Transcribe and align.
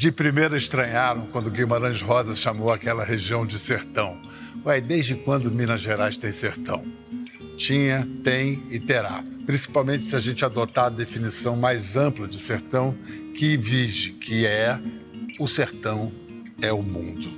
De 0.00 0.10
primeira 0.10 0.56
estranharam 0.56 1.26
quando 1.26 1.50
Guimarães 1.50 2.00
Rosa 2.00 2.34
chamou 2.34 2.72
aquela 2.72 3.04
região 3.04 3.44
de 3.44 3.58
sertão. 3.58 4.18
Ué, 4.64 4.80
desde 4.80 5.14
quando 5.14 5.50
Minas 5.50 5.82
Gerais 5.82 6.16
tem 6.16 6.32
sertão? 6.32 6.82
Tinha, 7.58 8.08
tem 8.24 8.62
e 8.70 8.80
terá. 8.80 9.22
Principalmente 9.44 10.06
se 10.06 10.16
a 10.16 10.18
gente 10.18 10.42
adotar 10.42 10.86
a 10.86 10.88
definição 10.88 11.54
mais 11.54 11.98
ampla 11.98 12.26
de 12.26 12.38
sertão, 12.38 12.96
que 13.36 13.58
vige, 13.58 14.12
que 14.12 14.46
é 14.46 14.80
o 15.38 15.46
sertão 15.46 16.10
é 16.62 16.72
o 16.72 16.82
mundo. 16.82 17.28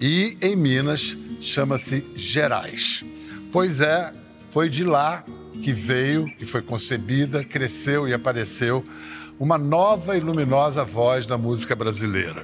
E 0.00 0.36
em 0.42 0.56
Minas 0.56 1.16
chama-se 1.40 2.04
Gerais. 2.16 3.04
Pois 3.52 3.80
é, 3.80 4.12
foi 4.50 4.68
de 4.68 4.82
lá 4.82 5.24
que 5.62 5.72
veio, 5.72 6.24
que 6.36 6.44
foi 6.44 6.62
concebida, 6.62 7.44
cresceu 7.44 8.08
e 8.08 8.12
apareceu 8.12 8.84
uma 9.38 9.58
nova 9.58 10.16
e 10.16 10.20
luminosa 10.20 10.84
voz 10.84 11.26
da 11.26 11.36
música 11.36 11.74
brasileira. 11.74 12.42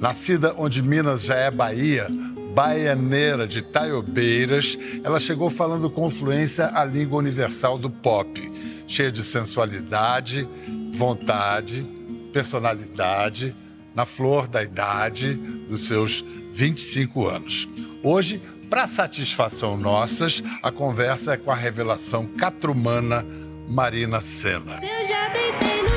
Nascida 0.00 0.54
onde 0.56 0.82
Minas 0.82 1.22
já 1.22 1.34
é 1.34 1.50
Bahia, 1.50 2.06
baianeira 2.54 3.46
de 3.46 3.62
Taiobeiras, 3.62 4.78
ela 5.04 5.20
chegou 5.20 5.50
falando 5.50 5.90
com 5.90 6.08
fluência 6.08 6.70
a 6.74 6.84
língua 6.84 7.18
universal 7.18 7.76
do 7.76 7.90
pop, 7.90 8.52
cheia 8.86 9.12
de 9.12 9.22
sensualidade, 9.22 10.48
vontade, 10.92 11.86
personalidade, 12.32 13.54
na 13.94 14.04
flor 14.04 14.46
da 14.46 14.62
idade 14.62 15.34
dos 15.34 15.82
seus 15.82 16.24
25 16.52 17.26
anos. 17.26 17.68
Hoje, 18.02 18.40
para 18.68 18.86
satisfação 18.86 19.76
nossas, 19.76 20.42
a 20.62 20.70
conversa 20.70 21.34
é 21.34 21.36
com 21.36 21.50
a 21.50 21.54
revelação 21.54 22.26
catrumana 22.26 23.24
Marina 23.68 24.20
Senna. 24.20 24.80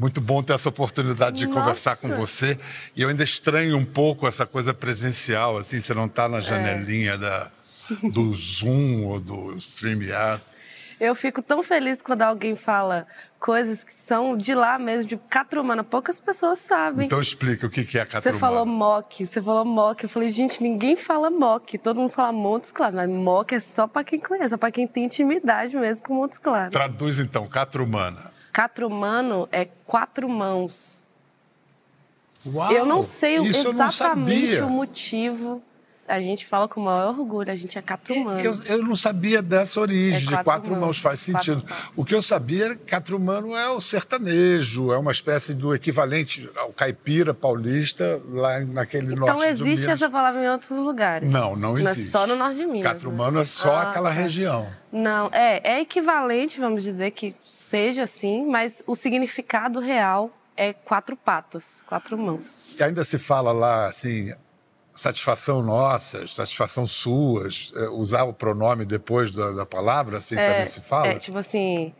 muito 0.00 0.18
bom 0.18 0.42
ter 0.42 0.54
essa 0.54 0.70
oportunidade 0.70 1.36
de 1.36 1.46
Nossa. 1.46 1.60
conversar 1.60 1.96
com 1.96 2.08
você. 2.08 2.58
E 2.96 3.02
eu 3.02 3.10
ainda 3.10 3.22
estranho 3.22 3.76
um 3.76 3.84
pouco 3.84 4.26
essa 4.26 4.46
coisa 4.46 4.72
presencial, 4.72 5.58
assim, 5.58 5.78
você 5.78 5.92
não 5.92 6.06
está 6.06 6.26
na 6.26 6.40
janelinha 6.40 7.18
da, 7.18 7.50
do 8.10 8.34
Zoom 8.34 9.04
ou 9.04 9.20
do 9.20 9.54
StreamYard. 9.58 10.42
Eu 10.98 11.14
fico 11.14 11.40
tão 11.40 11.62
feliz 11.62 12.02
quando 12.02 12.20
alguém 12.20 12.54
fala 12.54 13.06
coisas 13.38 13.82
que 13.82 13.92
são 13.92 14.36
de 14.36 14.54
lá 14.54 14.78
mesmo, 14.78 15.08
de 15.08 15.16
catrumana. 15.16 15.82
Poucas 15.82 16.20
pessoas 16.20 16.58
sabem. 16.58 17.06
Então 17.06 17.20
explica 17.20 17.66
o 17.66 17.70
que 17.70 17.80
é 17.80 18.02
a 18.02 18.04
Você 18.04 18.10
catrumana. 18.10 18.38
falou 18.38 18.66
mock, 18.66 19.26
você 19.26 19.40
falou 19.40 19.64
mock. 19.64 20.02
Eu 20.02 20.10
falei, 20.10 20.28
gente, 20.28 20.62
ninguém 20.62 20.96
fala 20.96 21.30
mock. 21.30 21.78
Todo 21.78 21.98
mundo 21.98 22.10
fala 22.10 22.32
Montes 22.32 22.70
Claros. 22.70 22.96
Mas 22.96 23.08
mock 23.08 23.54
é 23.54 23.60
só 23.60 23.86
pra 23.86 24.04
quem 24.04 24.20
conhece, 24.20 24.50
só 24.50 24.58
pra 24.58 24.70
quem 24.70 24.86
tem 24.86 25.04
intimidade 25.04 25.74
mesmo 25.74 26.06
com 26.06 26.14
Montes 26.14 26.36
Claros. 26.36 26.70
Traduz 26.70 27.18
então, 27.18 27.46
catrumana. 27.46 28.30
Catrumano 28.52 29.48
é 29.52 29.64
quatro 29.86 30.28
mãos. 30.28 31.04
Uau, 32.46 32.72
eu 32.72 32.86
não 32.86 33.02
sei 33.02 33.38
não 33.38 33.44
exatamente 33.46 34.50
sabia. 34.50 34.66
o 34.66 34.70
motivo. 34.70 35.62
A 36.08 36.18
gente 36.20 36.46
fala 36.46 36.66
com 36.66 36.80
o 36.80 36.84
maior 36.84 37.10
orgulho, 37.18 37.50
a 37.52 37.54
gente 37.54 37.78
é 37.78 37.82
catrumano. 37.82 38.38
Eu, 38.40 38.52
eu 38.66 38.82
não 38.82 38.96
sabia 38.96 39.40
dessa 39.42 39.80
origem, 39.80 40.16
É 40.16 40.20
de 40.20 40.26
quatro 40.26 40.44
quatro 40.44 40.72
mãos, 40.72 40.80
mãos, 40.80 40.98
faz 40.98 41.20
sentido. 41.20 41.62
mãos. 41.68 41.80
O 41.96 42.04
que 42.04 42.14
eu 42.14 42.22
sabia 42.22 42.64
era 42.66 42.74
que 42.76 42.84
catrumano 42.84 43.54
é 43.56 43.68
o 43.68 43.80
sertanejo, 43.80 44.92
é 44.92 44.98
uma 44.98 45.12
espécie 45.12 45.54
do 45.54 45.74
equivalente 45.74 46.48
ao 46.56 46.72
caipira 46.72 47.32
paulista 47.34 48.20
lá 48.26 48.60
naquele 48.60 49.14
norte 49.14 49.30
Então 49.30 49.42
existe 49.44 49.88
essa 49.90 50.10
palavra 50.10 50.44
em 50.44 50.48
outros 50.48 50.70
lugares. 50.70 51.30
Não, 51.30 51.54
não 51.56 51.78
existe. 51.78 52.08
é 52.08 52.10
só 52.10 52.26
no 52.26 52.34
norte 52.36 52.56
de 52.56 52.66
Minas. 52.66 52.82
né? 52.84 52.92
Catrumano 52.92 53.38
é 53.40 53.44
só 53.44 53.72
Ah, 53.72 53.90
aquela 53.90 54.08
tá. 54.10 54.14
região. 54.14 54.66
Não, 54.92 55.28
é, 55.32 55.76
é 55.76 55.80
equivalente, 55.80 56.58
vamos 56.58 56.82
dizer 56.82 57.12
que 57.12 57.34
seja 57.44 58.02
assim, 58.04 58.44
mas 58.46 58.82
o 58.86 58.96
significado 58.96 59.78
real 59.80 60.30
é 60.56 60.72
quatro 60.72 61.16
patas, 61.16 61.62
quatro 61.86 62.18
mãos. 62.18 62.66
E 62.78 62.82
ainda 62.82 63.04
se 63.04 63.16
fala 63.18 63.52
lá, 63.52 63.86
assim, 63.86 64.32
satisfação 64.92 65.62
nossa, 65.62 66.26
satisfação 66.26 66.86
suas, 66.86 67.72
é, 67.76 67.88
usar 67.88 68.24
o 68.24 68.32
pronome 68.34 68.84
depois 68.84 69.30
da, 69.30 69.52
da 69.52 69.66
palavra, 69.66 70.18
assim, 70.18 70.36
também 70.36 70.66
se 70.66 70.80
fala? 70.80 71.08
É, 71.08 71.14
tipo 71.18 71.38
assim, 71.38 71.94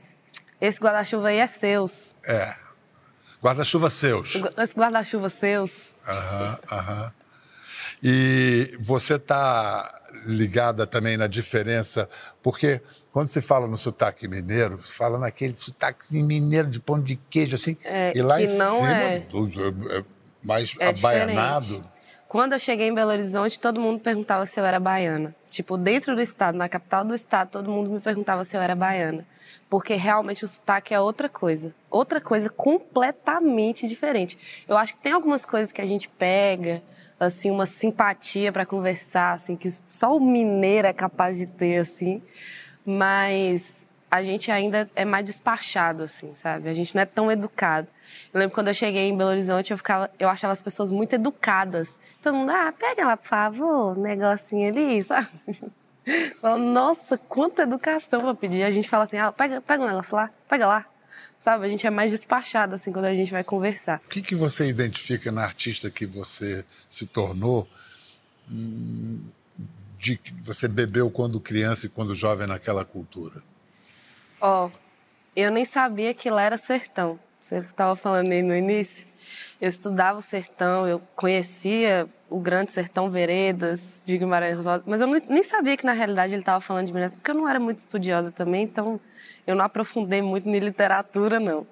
esse 0.61 0.81
guarda-chuva 0.81 1.29
aí 1.29 1.39
é 1.39 1.47
seus. 1.47 2.15
É. 2.25 2.55
Guarda-chuva 3.43 3.89
seus. 3.89 4.35
Esse 4.59 4.75
guarda-chuva 4.75 5.31
seus. 5.31 5.73
Aham, 6.07 6.59
aham. 6.71 7.13
E 8.03 8.77
você 8.81 9.15
está 9.15 9.99
ligada 10.27 10.87
também 10.87 11.17
na 11.17 11.27
diferença, 11.27 12.09
porque 12.43 12.81
quando 13.13 13.29
se 13.29 13.41
fala 13.41 13.67
no 13.67 13.77
sotaque 13.77 14.27
mineiro, 14.29 14.77
fala 14.79 15.19
naquele 15.19 15.57
sotaque 15.57 16.23
mineiro 16.23 16.69
de 16.69 16.81
pão 16.81 17.01
de 17.01 17.17
queijo, 17.17 17.55
assim, 17.55 17.77
É, 17.85 18.13
e 18.17 18.21
lá 18.23 18.39
que 18.39 18.45
em 18.45 18.57
não 18.59 18.77
cima, 18.77 18.91
é. 18.91 19.17
é 19.99 20.05
mais 20.43 20.75
É 20.79 20.89
abaianado. 20.89 21.65
diferente. 21.67 22.00
Quando 22.31 22.53
eu 22.53 22.61
cheguei 22.61 22.87
em 22.87 22.95
Belo 22.95 23.11
Horizonte, 23.11 23.59
todo 23.59 23.81
mundo 23.81 23.99
perguntava 23.99 24.47
se 24.47 24.61
eu 24.61 24.65
era 24.65 24.79
baiana. 24.79 25.35
Tipo, 25.51 25.77
dentro 25.77 26.15
do 26.15 26.23
estado, 26.23 26.57
na 26.57 26.69
capital 26.69 27.05
do 27.05 27.13
estado, 27.13 27.51
todo 27.51 27.69
mundo 27.69 27.91
me 27.91 27.99
perguntava 27.99 28.45
se 28.45 28.57
eu 28.57 28.61
era 28.61 28.77
baiana. 28.77 29.27
Porque 29.69 29.95
realmente 29.95 30.45
o 30.45 30.49
sotaque 30.49 30.95
é 30.95 31.01
outra 31.01 31.29
coisa. 31.29 31.75
Outra 31.91 32.21
coisa 32.21 32.49
completamente 32.49 33.89
diferente. 33.89 34.39
Eu 34.69 34.77
acho 34.77 34.95
que 34.95 35.01
tem 35.01 35.11
algumas 35.11 35.45
coisas 35.45 35.73
que 35.73 35.81
a 35.81 35.85
gente 35.85 36.09
pega, 36.09 36.81
assim, 37.19 37.51
uma 37.51 37.67
simpatia 37.67 38.53
para 38.53 38.65
conversar, 38.65 39.33
assim, 39.33 39.57
que 39.57 39.69
só 39.89 40.17
o 40.17 40.21
mineiro 40.21 40.87
é 40.87 40.93
capaz 40.93 41.37
de 41.37 41.47
ter, 41.47 41.79
assim. 41.79 42.23
Mas 42.87 43.89
a 44.11 44.23
gente 44.25 44.51
ainda 44.51 44.91
é 44.97 45.05
mais 45.05 45.25
despachado, 45.25 46.03
assim, 46.03 46.35
sabe? 46.35 46.69
A 46.69 46.75
gente 46.75 46.95
não 46.95 47.03
é 47.03 47.07
tão 47.07 47.31
educado. 47.31 47.87
Eu 48.35 48.41
lembro 48.41 48.55
quando 48.55 48.69
eu 48.69 48.75
cheguei 48.75 49.09
em 49.09 49.17
Belo 49.17 49.31
Horizonte, 49.31 49.71
eu, 49.71 49.77
ficava, 49.77 50.11
eu 50.19 50.29
achava 50.29 50.53
as 50.53 50.61
pessoas 50.61 50.91
muito 50.91 51.15
educadas. 51.15 51.97
Todo 52.21 52.35
mundo, 52.35 52.51
ah, 52.51 52.73
pega 52.77 53.07
lá, 53.07 53.17
por 53.17 53.29
favor, 53.29 53.97
um 53.97 54.03
negocinho 54.03 54.69
ali, 54.69 55.03
sabe? 55.05 55.29
Nossa, 56.43 57.17
quanta 57.17 57.63
educação 57.63 58.21
pra 58.21 58.35
pedir. 58.35 58.65
A 58.65 58.71
gente 58.71 58.89
fala 58.89 59.05
assim, 59.05 59.17
ah, 59.17 59.31
pega, 59.31 59.61
pega 59.61 59.85
um 59.85 59.87
negócio 59.87 60.17
lá, 60.17 60.29
pega 60.49 60.67
lá. 60.67 60.87
Sabe? 61.39 61.65
A 61.65 61.69
gente 61.69 61.87
é 61.87 61.91
mais 61.91 62.11
despachado, 62.11 62.75
assim, 62.75 62.93
quando 62.93 63.05
a 63.05 63.15
gente 63.15 63.31
vai 63.31 63.45
conversar. 63.45 64.01
O 64.05 64.09
que, 64.09 64.21
que 64.21 64.35
você 64.35 64.69
identifica 64.69 65.31
na 65.31 65.43
artista 65.43 65.89
que 65.89 66.05
você 66.05 66.65
se 66.89 67.07
tornou, 67.07 67.67
hum, 68.51 69.25
de 69.99 70.17
que 70.17 70.35
você 70.43 70.67
bebeu 70.67 71.11
quando 71.11 71.41
criança 71.41 71.87
e 71.87 71.89
quando 71.89 72.15
jovem 72.15 72.47
naquela 72.47 72.85
cultura? 72.85 73.43
Ó, 74.41 74.71
eu 75.37 75.51
nem 75.51 75.65
sabia 75.65 76.15
que 76.15 76.31
lá 76.31 76.43
era 76.43 76.57
sertão. 76.57 77.19
Você 77.39 77.57
estava 77.59 77.95
falando 77.97 78.31
aí 78.33 78.43
no 78.43 78.55
início. 78.55 79.07
Eu 79.61 79.69
estudava 79.69 80.19
o 80.19 80.23
sertão, 80.23 80.89
eu 80.89 81.01
conhecia 81.15 82.09
o 82.29 82.39
Grande 82.39 82.73
Sertão 82.73 83.11
Veredas 83.11 84.03
de 84.07 84.17
Guimarães 84.17 84.57
Rosa, 84.57 84.83
mas 84.87 85.01
eu 85.01 85.07
nem- 85.07 85.23
nem 85.29 85.43
sabia 85.43 85.77
que 85.77 85.85
na 85.85 85.93
realidade 85.93 86.33
ele 86.33 86.43
estava 86.43 86.61
falando 86.61 86.87
de 86.87 86.93
Minas, 86.93 87.15
porque 87.15 87.31
eu 87.31 87.35
não 87.35 87.49
era 87.49 87.59
muito 87.59 87.79
estudiosa 87.79 88.31
também, 88.31 88.63
então 88.63 89.01
eu 89.47 89.55
não 89.55 89.65
aprofundei 89.65 90.23
muito 90.23 90.49
em 90.49 90.59
literatura, 90.59 91.41
não. 91.41 91.67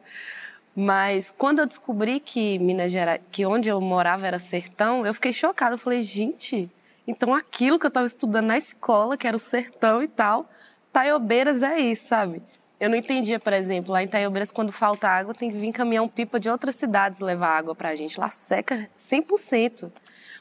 Mas 0.74 1.30
quando 1.36 1.60
eu 1.60 1.66
descobri 1.66 2.20
que 2.20 2.58
Minas 2.58 2.92
Gerais, 2.92 3.20
que 3.30 3.46
onde 3.46 3.68
eu 3.68 3.80
morava 3.80 4.26
era 4.26 4.38
sertão, 4.38 5.06
eu 5.06 5.14
fiquei 5.14 5.32
chocada. 5.32 5.74
Eu 5.74 5.78
falei, 5.78 6.02
gente, 6.02 6.70
então 7.06 7.34
aquilo 7.34 7.78
que 7.78 7.86
eu 7.86 7.88
estava 7.88 8.06
estudando 8.06 8.46
na 8.46 8.58
escola, 8.58 9.16
que 9.16 9.26
era 9.26 9.36
o 9.36 9.40
sertão 9.40 10.02
e 10.02 10.08
tal, 10.08 10.48
Taiobeiras 10.92 11.62
é 11.62 11.78
isso, 11.78 12.08
sabe? 12.08 12.42
Eu 12.80 12.88
não 12.88 12.96
entendia, 12.96 13.40
por 13.40 13.52
exemplo, 13.52 13.92
lá 13.92 14.02
em 14.02 14.08
Taiobeiras, 14.08 14.52
quando 14.52 14.70
falta 14.70 15.08
água, 15.08 15.34
tem 15.34 15.50
que 15.50 15.58
vir 15.58 15.72
caminhão-pipa 15.72 16.38
de 16.38 16.48
outras 16.48 16.76
cidades 16.76 17.18
levar 17.18 17.58
água 17.58 17.74
pra 17.74 17.96
gente. 17.96 18.20
Lá 18.20 18.30
seca 18.30 18.88
100%. 18.96 19.90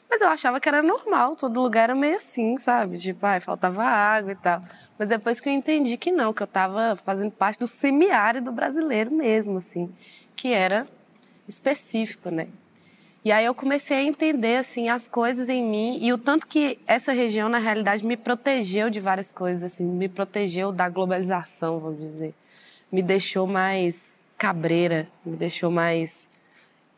Mas 0.08 0.20
eu 0.20 0.28
achava 0.28 0.60
que 0.60 0.68
era 0.68 0.82
normal, 0.82 1.36
todo 1.36 1.60
lugar 1.60 1.84
era 1.84 1.94
meio 1.94 2.16
assim, 2.16 2.56
sabe? 2.56 2.96
Tipo, 2.98 3.26
ai, 3.26 3.40
faltava 3.40 3.82
água 3.82 4.32
e 4.32 4.36
tal. 4.36 4.62
Mas 4.98 5.08
depois 5.08 5.40
que 5.40 5.48
eu 5.48 5.52
entendi 5.52 5.96
que 5.96 6.10
não, 6.12 6.32
que 6.32 6.42
eu 6.42 6.46
estava 6.46 6.96
fazendo 7.04 7.30
parte 7.30 7.58
do 7.58 7.68
semiárido 7.68 8.50
brasileiro 8.50 9.12
mesmo, 9.12 9.58
assim, 9.58 9.92
que 10.34 10.52
era 10.52 10.86
específico, 11.46 12.30
né? 12.30 12.48
E 13.28 13.30
aí 13.30 13.44
eu 13.44 13.54
comecei 13.54 13.98
a 13.98 14.02
entender 14.02 14.56
assim 14.56 14.88
as 14.88 15.06
coisas 15.06 15.50
em 15.50 15.62
mim 15.62 15.98
e 16.00 16.14
o 16.14 16.16
tanto 16.16 16.46
que 16.46 16.78
essa 16.86 17.12
região 17.12 17.46
na 17.46 17.58
realidade 17.58 18.02
me 18.02 18.16
protegeu 18.16 18.88
de 18.88 19.00
várias 19.00 19.30
coisas 19.30 19.70
assim, 19.70 19.84
me 19.84 20.08
protegeu 20.08 20.72
da 20.72 20.88
globalização, 20.88 21.78
vamos 21.78 22.00
dizer. 22.00 22.34
Me 22.90 23.02
deixou 23.02 23.46
mais 23.46 24.16
cabreira, 24.38 25.06
me 25.26 25.36
deixou 25.36 25.70
mais 25.70 26.26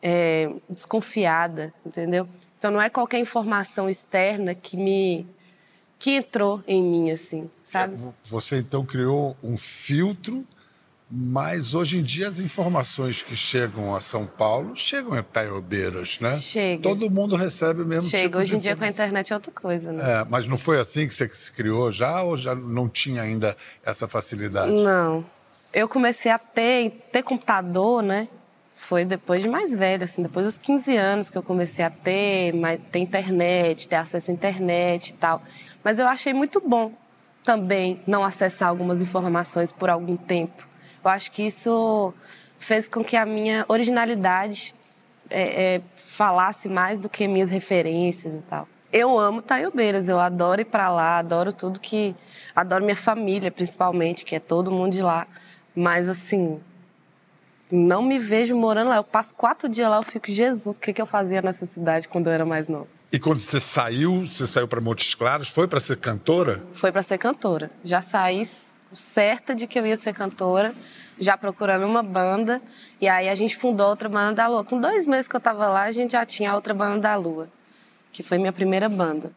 é, 0.00 0.48
desconfiada, 0.68 1.74
entendeu? 1.84 2.28
Então 2.56 2.70
não 2.70 2.80
é 2.80 2.88
qualquer 2.88 3.18
informação 3.18 3.90
externa 3.90 4.54
que 4.54 4.76
me 4.76 5.26
que 5.98 6.12
entrou 6.12 6.62
em 6.64 6.80
mim, 6.80 7.10
assim, 7.10 7.50
sabe? 7.64 7.96
Você 8.22 8.58
então 8.58 8.86
criou 8.86 9.36
um 9.42 9.56
filtro, 9.56 10.44
mas 11.10 11.74
hoje 11.74 11.98
em 11.98 12.02
dia 12.04 12.28
as 12.28 12.38
informações 12.38 13.20
que 13.20 13.34
chegam 13.34 13.96
a 13.96 14.00
São 14.00 14.24
Paulo 14.24 14.76
chegam 14.76 15.18
em 15.18 15.22
Taiobeiras, 15.22 16.20
né? 16.20 16.36
Chega. 16.36 16.82
Todo 16.82 17.10
mundo 17.10 17.34
recebe 17.34 17.82
o 17.82 17.86
mesmo 17.86 18.08
Chega. 18.08 18.24
tipo 18.24 18.38
Hoje 18.38 18.56
em 18.56 18.60
dia 18.60 18.76
com 18.76 18.84
a 18.84 18.88
internet 18.88 19.32
é 19.32 19.34
outra 19.34 19.50
coisa, 19.50 19.90
né? 19.90 20.20
É, 20.20 20.24
mas 20.30 20.46
não 20.46 20.56
foi 20.56 20.78
assim 20.78 21.08
que 21.08 21.14
você 21.14 21.28
se 21.28 21.50
criou 21.50 21.90
já 21.90 22.22
ou 22.22 22.36
já 22.36 22.54
não 22.54 22.88
tinha 22.88 23.22
ainda 23.22 23.56
essa 23.84 24.06
facilidade? 24.06 24.70
Não. 24.70 25.24
Eu 25.72 25.88
comecei 25.88 26.30
a 26.30 26.38
ter, 26.38 26.90
ter 27.10 27.24
computador, 27.24 28.04
né? 28.04 28.28
Foi 28.88 29.04
depois 29.04 29.42
de 29.42 29.48
mais 29.48 29.74
velha, 29.74 30.04
assim, 30.04 30.22
depois 30.22 30.46
dos 30.46 30.58
15 30.58 30.96
anos 30.96 31.30
que 31.30 31.36
eu 31.36 31.42
comecei 31.42 31.84
a 31.84 31.90
ter, 31.90 32.52
ter 32.92 32.98
internet, 33.00 33.88
ter 33.88 33.96
acesso 33.96 34.30
à 34.30 34.34
internet 34.34 35.10
e 35.10 35.12
tal. 35.14 35.42
Mas 35.82 35.98
eu 35.98 36.06
achei 36.06 36.32
muito 36.32 36.60
bom 36.60 36.92
também 37.44 38.00
não 38.06 38.22
acessar 38.22 38.68
algumas 38.68 39.00
informações 39.00 39.72
por 39.72 39.90
algum 39.90 40.16
tempo. 40.16 40.69
Eu 41.04 41.10
acho 41.10 41.30
que 41.32 41.42
isso 41.42 42.12
fez 42.58 42.88
com 42.88 43.02
que 43.02 43.16
a 43.16 43.24
minha 43.24 43.64
originalidade 43.68 44.74
é, 45.30 45.76
é, 45.76 45.82
falasse 45.96 46.68
mais 46.68 47.00
do 47.00 47.08
que 47.08 47.26
minhas 47.26 47.50
referências 47.50 48.34
e 48.34 48.42
tal. 48.48 48.68
Eu 48.92 49.18
amo 49.18 49.40
Taiobeiras, 49.40 50.08
eu 50.08 50.18
adoro 50.18 50.60
ir 50.60 50.64
pra 50.64 50.90
lá, 50.90 51.18
adoro 51.18 51.52
tudo 51.52 51.80
que. 51.80 52.14
Adoro 52.54 52.84
minha 52.84 52.96
família, 52.96 53.50
principalmente, 53.50 54.24
que 54.24 54.34
é 54.34 54.40
todo 54.40 54.70
mundo 54.70 54.92
de 54.92 55.00
lá. 55.00 55.28
Mas, 55.74 56.08
assim, 56.08 56.60
não 57.70 58.02
me 58.02 58.18
vejo 58.18 58.56
morando 58.56 58.88
lá. 58.88 58.96
Eu 58.96 59.04
passo 59.04 59.32
quatro 59.34 59.68
dias 59.68 59.88
lá, 59.88 59.98
eu 59.98 60.02
fico, 60.02 60.30
Jesus, 60.30 60.76
o 60.76 60.80
que, 60.80 60.92
que 60.92 61.00
eu 61.00 61.06
fazia 61.06 61.40
nessa 61.40 61.66
cidade 61.66 62.08
quando 62.08 62.26
eu 62.26 62.32
era 62.32 62.44
mais 62.44 62.66
nova? 62.66 62.88
E 63.12 63.18
quando 63.18 63.40
você 63.40 63.60
saiu, 63.60 64.24
você 64.24 64.46
saiu 64.46 64.68
para 64.68 64.80
Montes 64.80 65.14
Claros, 65.14 65.48
foi 65.48 65.66
para 65.66 65.80
ser 65.80 65.96
cantora? 65.96 66.62
Foi 66.74 66.92
pra 66.92 67.02
ser 67.02 67.18
cantora. 67.18 67.70
Já 67.84 68.02
saí 68.02 68.42
certa 68.92 69.54
de 69.54 69.66
que 69.66 69.78
eu 69.78 69.86
ia 69.86 69.96
ser 69.96 70.14
cantora, 70.14 70.74
já 71.18 71.36
procurando 71.36 71.86
uma 71.86 72.02
banda. 72.02 72.60
E 73.00 73.08
aí 73.08 73.28
a 73.28 73.34
gente 73.34 73.56
fundou 73.56 73.88
outra 73.88 74.08
banda 74.08 74.34
da 74.34 74.48
Lua. 74.48 74.64
Com 74.64 74.80
dois 74.80 75.06
meses 75.06 75.28
que 75.28 75.36
eu 75.36 75.40
tava 75.40 75.68
lá, 75.68 75.82
a 75.82 75.92
gente 75.92 76.12
já 76.12 76.24
tinha 76.24 76.54
outra 76.54 76.74
banda 76.74 77.00
da 77.00 77.16
Lua, 77.16 77.48
que 78.12 78.22
foi 78.22 78.38
minha 78.38 78.52
primeira 78.52 78.88
banda. 78.88 79.32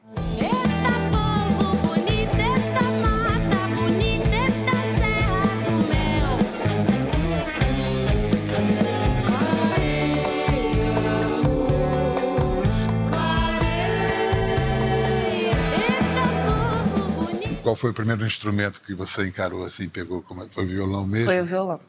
Qual 17.63 17.75
foi 17.75 17.91
o 17.91 17.93
primeiro 17.93 18.25
instrumento 18.25 18.81
que 18.81 18.93
você 18.93 19.25
encarou 19.25 19.63
assim, 19.63 19.87
pegou? 19.87 20.21
Como 20.21 20.43
é? 20.43 20.49
Foi 20.49 20.65
o 20.65 20.67
violão 20.67 21.07
mesmo? 21.07 21.27
Foi 21.27 21.41
o 21.41 21.45
violão. 21.45 21.79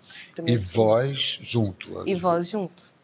E 0.47 0.57
voz 0.57 1.41
junto? 1.43 2.05
e 2.07 2.15
voz 2.15 2.49
junto. 2.49 2.95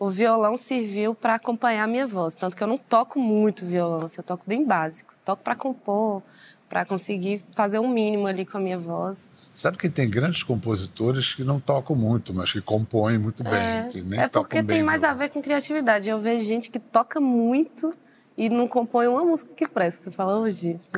O 0.00 0.08
violão 0.10 0.56
serviu 0.56 1.14
para 1.14 1.36
acompanhar 1.36 1.84
a 1.84 1.86
minha 1.86 2.06
voz, 2.06 2.34
tanto 2.34 2.56
que 2.56 2.62
eu 2.62 2.66
não 2.66 2.76
toco 2.76 3.20
muito 3.20 3.64
violão, 3.64 4.02
assim, 4.02 4.16
eu 4.18 4.24
toco 4.24 4.44
bem 4.46 4.64
básico. 4.64 5.14
Toco 5.24 5.42
para 5.42 5.54
compor, 5.54 6.22
para 6.68 6.84
conseguir 6.84 7.44
fazer 7.54 7.78
um 7.78 7.88
mínimo 7.88 8.26
ali 8.26 8.44
com 8.44 8.58
a 8.58 8.60
minha 8.60 8.78
voz. 8.78 9.36
Sabe 9.52 9.76
que 9.76 9.88
tem 9.88 10.08
grandes 10.08 10.42
compositores 10.42 11.34
que 11.34 11.42
não 11.42 11.58
tocam 11.58 11.94
muito, 11.94 12.34
mas 12.34 12.52
que 12.52 12.60
compõem 12.60 13.18
muito 13.18 13.44
bem. 13.44 13.54
É, 13.54 13.88
que 13.90 14.02
nem 14.02 14.20
é 14.20 14.28
porque 14.28 14.62
tem 14.62 14.82
mais 14.82 15.02
a 15.02 15.14
ver 15.14 15.30
com 15.30 15.40
criatividade. 15.40 16.08
Eu 16.08 16.20
vejo 16.20 16.44
gente 16.44 16.70
que 16.70 16.78
toca 16.78 17.20
muito 17.20 17.92
e 18.36 18.48
não 18.48 18.68
compõe 18.68 19.08
uma 19.08 19.24
música 19.24 19.52
que 19.54 19.66
presta. 19.68 20.04
Você 20.04 20.10
fala, 20.12 20.38
ô 20.38 20.48
gente, 20.48 20.88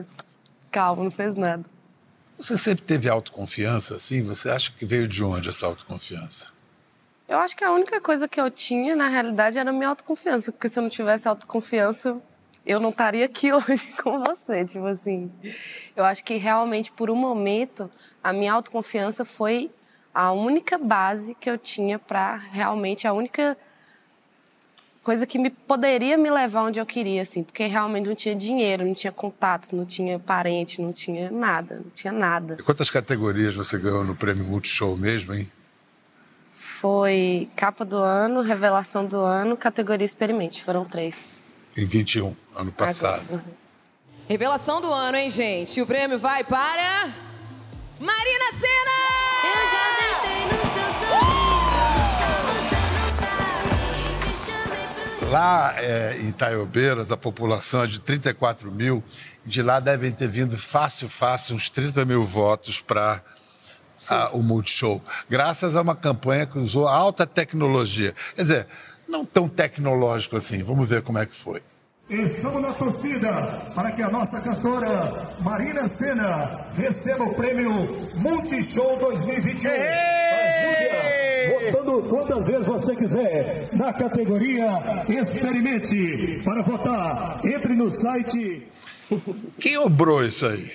calma, 0.70 1.04
não 1.04 1.10
fez 1.10 1.34
nada. 1.34 1.64
Você 2.36 2.56
sempre 2.56 2.84
teve 2.84 3.08
autoconfiança, 3.08 3.96
assim? 3.96 4.22
Você 4.22 4.48
acha 4.48 4.72
que 4.72 4.86
veio 4.86 5.06
de 5.06 5.22
onde 5.22 5.48
essa 5.50 5.66
autoconfiança? 5.66 6.48
Eu 7.28 7.38
acho 7.38 7.54
que 7.54 7.62
a 7.62 7.70
única 7.70 8.00
coisa 8.00 8.26
que 8.26 8.40
eu 8.40 8.50
tinha, 8.50 8.96
na 8.96 9.08
realidade, 9.08 9.58
era 9.58 9.70
a 9.70 9.72
minha 9.72 9.88
autoconfiança. 9.88 10.50
Porque 10.50 10.68
se 10.68 10.78
eu 10.78 10.82
não 10.82 10.90
tivesse 10.90 11.28
autoconfiança, 11.28 12.20
eu 12.64 12.80
não 12.80 12.90
estaria 12.90 13.24
aqui 13.24 13.52
hoje 13.54 13.92
com 14.02 14.24
você. 14.24 14.64
Tipo 14.64 14.86
assim, 14.86 15.30
eu 15.94 16.04
acho 16.04 16.24
que 16.24 16.36
realmente, 16.36 16.90
por 16.90 17.10
um 17.10 17.14
momento, 17.14 17.90
a 18.24 18.32
minha 18.32 18.52
autoconfiança 18.52 19.24
foi 19.24 19.70
a 20.14 20.32
única 20.32 20.76
base 20.78 21.34
que 21.34 21.48
eu 21.48 21.58
tinha 21.58 21.98
para 21.98 22.36
realmente, 22.36 23.06
a 23.06 23.12
única 23.12 23.56
coisa 25.02 25.26
que 25.26 25.38
me 25.38 25.50
poderia 25.50 26.16
me 26.16 26.30
levar 26.30 26.64
onde 26.64 26.78
eu 26.78 26.86
queria, 26.86 27.22
assim. 27.22 27.42
Porque 27.42 27.64
realmente 27.66 28.06
não 28.06 28.14
tinha 28.14 28.34
dinheiro, 28.34 28.84
não 28.84 28.94
tinha 28.94 29.12
contatos, 29.12 29.72
não 29.72 29.84
tinha 29.84 30.18
parente, 30.18 30.80
não 30.80 30.92
tinha 30.92 31.30
nada, 31.30 31.76
não 31.76 31.90
tinha 31.94 32.12
nada. 32.12 32.56
E 32.58 32.62
quantas 32.62 32.90
categorias 32.90 33.54
você 33.54 33.78
ganhou 33.78 34.04
no 34.04 34.14
Prêmio 34.14 34.44
Multishow 34.44 34.96
mesmo, 34.96 35.34
hein? 35.34 35.50
Foi 36.48 37.48
capa 37.56 37.84
do 37.84 37.96
ano, 37.96 38.40
revelação 38.42 39.06
do 39.06 39.18
ano, 39.20 39.56
categoria 39.56 40.04
experimente. 40.04 40.62
Foram 40.64 40.84
três. 40.84 41.42
Em 41.76 41.86
21, 41.86 42.34
ano 42.54 42.72
passado. 42.72 43.22
Agora. 43.28 43.44
Uhum. 43.46 43.52
Revelação 44.28 44.80
do 44.80 44.92
ano, 44.92 45.16
hein, 45.16 45.30
gente? 45.30 45.80
O 45.80 45.86
prêmio 45.86 46.18
vai 46.18 46.44
para. 46.44 47.12
Marina 47.98 48.52
Senna! 48.52 49.39
Lá 55.30 55.74
é, 55.76 56.18
em 56.20 56.30
Itaiobeiras, 56.30 57.12
a 57.12 57.16
população 57.16 57.84
é 57.84 57.86
de 57.86 58.00
34 58.00 58.68
mil. 58.72 59.00
De 59.46 59.62
lá 59.62 59.78
devem 59.78 60.10
ter 60.10 60.26
vindo 60.26 60.58
fácil, 60.58 61.08
fácil, 61.08 61.54
uns 61.54 61.70
30 61.70 62.04
mil 62.04 62.24
votos 62.24 62.80
para 62.80 63.22
o 64.32 64.42
Multishow. 64.42 65.00
Graças 65.28 65.76
a 65.76 65.82
uma 65.82 65.94
campanha 65.94 66.46
que 66.46 66.58
usou 66.58 66.88
alta 66.88 67.28
tecnologia. 67.28 68.12
Quer 68.34 68.42
dizer, 68.42 68.66
não 69.06 69.24
tão 69.24 69.48
tecnológico 69.48 70.36
assim. 70.36 70.64
Vamos 70.64 70.88
ver 70.88 71.02
como 71.02 71.18
é 71.18 71.26
que 71.26 71.36
foi. 71.36 71.62
Estamos 72.08 72.60
na 72.60 72.72
torcida 72.72 73.30
para 73.72 73.92
que 73.92 74.02
a 74.02 74.10
nossa 74.10 74.40
cantora 74.40 75.36
Marina 75.42 75.86
Senna 75.86 76.66
receba 76.74 77.22
o 77.22 77.34
prêmio 77.36 77.70
Multishow 78.16 78.98
2021. 78.98 79.70
Ajude-a 79.70 80.99
votando 81.70 82.02
quantas 82.08 82.46
vezes 82.46 82.66
você 82.66 82.96
quiser 82.96 83.68
na 83.72 83.92
categoria 83.92 84.70
Experimente. 85.08 86.42
Para 86.44 86.62
votar, 86.62 87.40
entre 87.44 87.74
no 87.74 87.90
site. 87.90 88.66
Quem 89.58 89.76
obrou 89.78 90.24
isso 90.24 90.46
aí? 90.46 90.70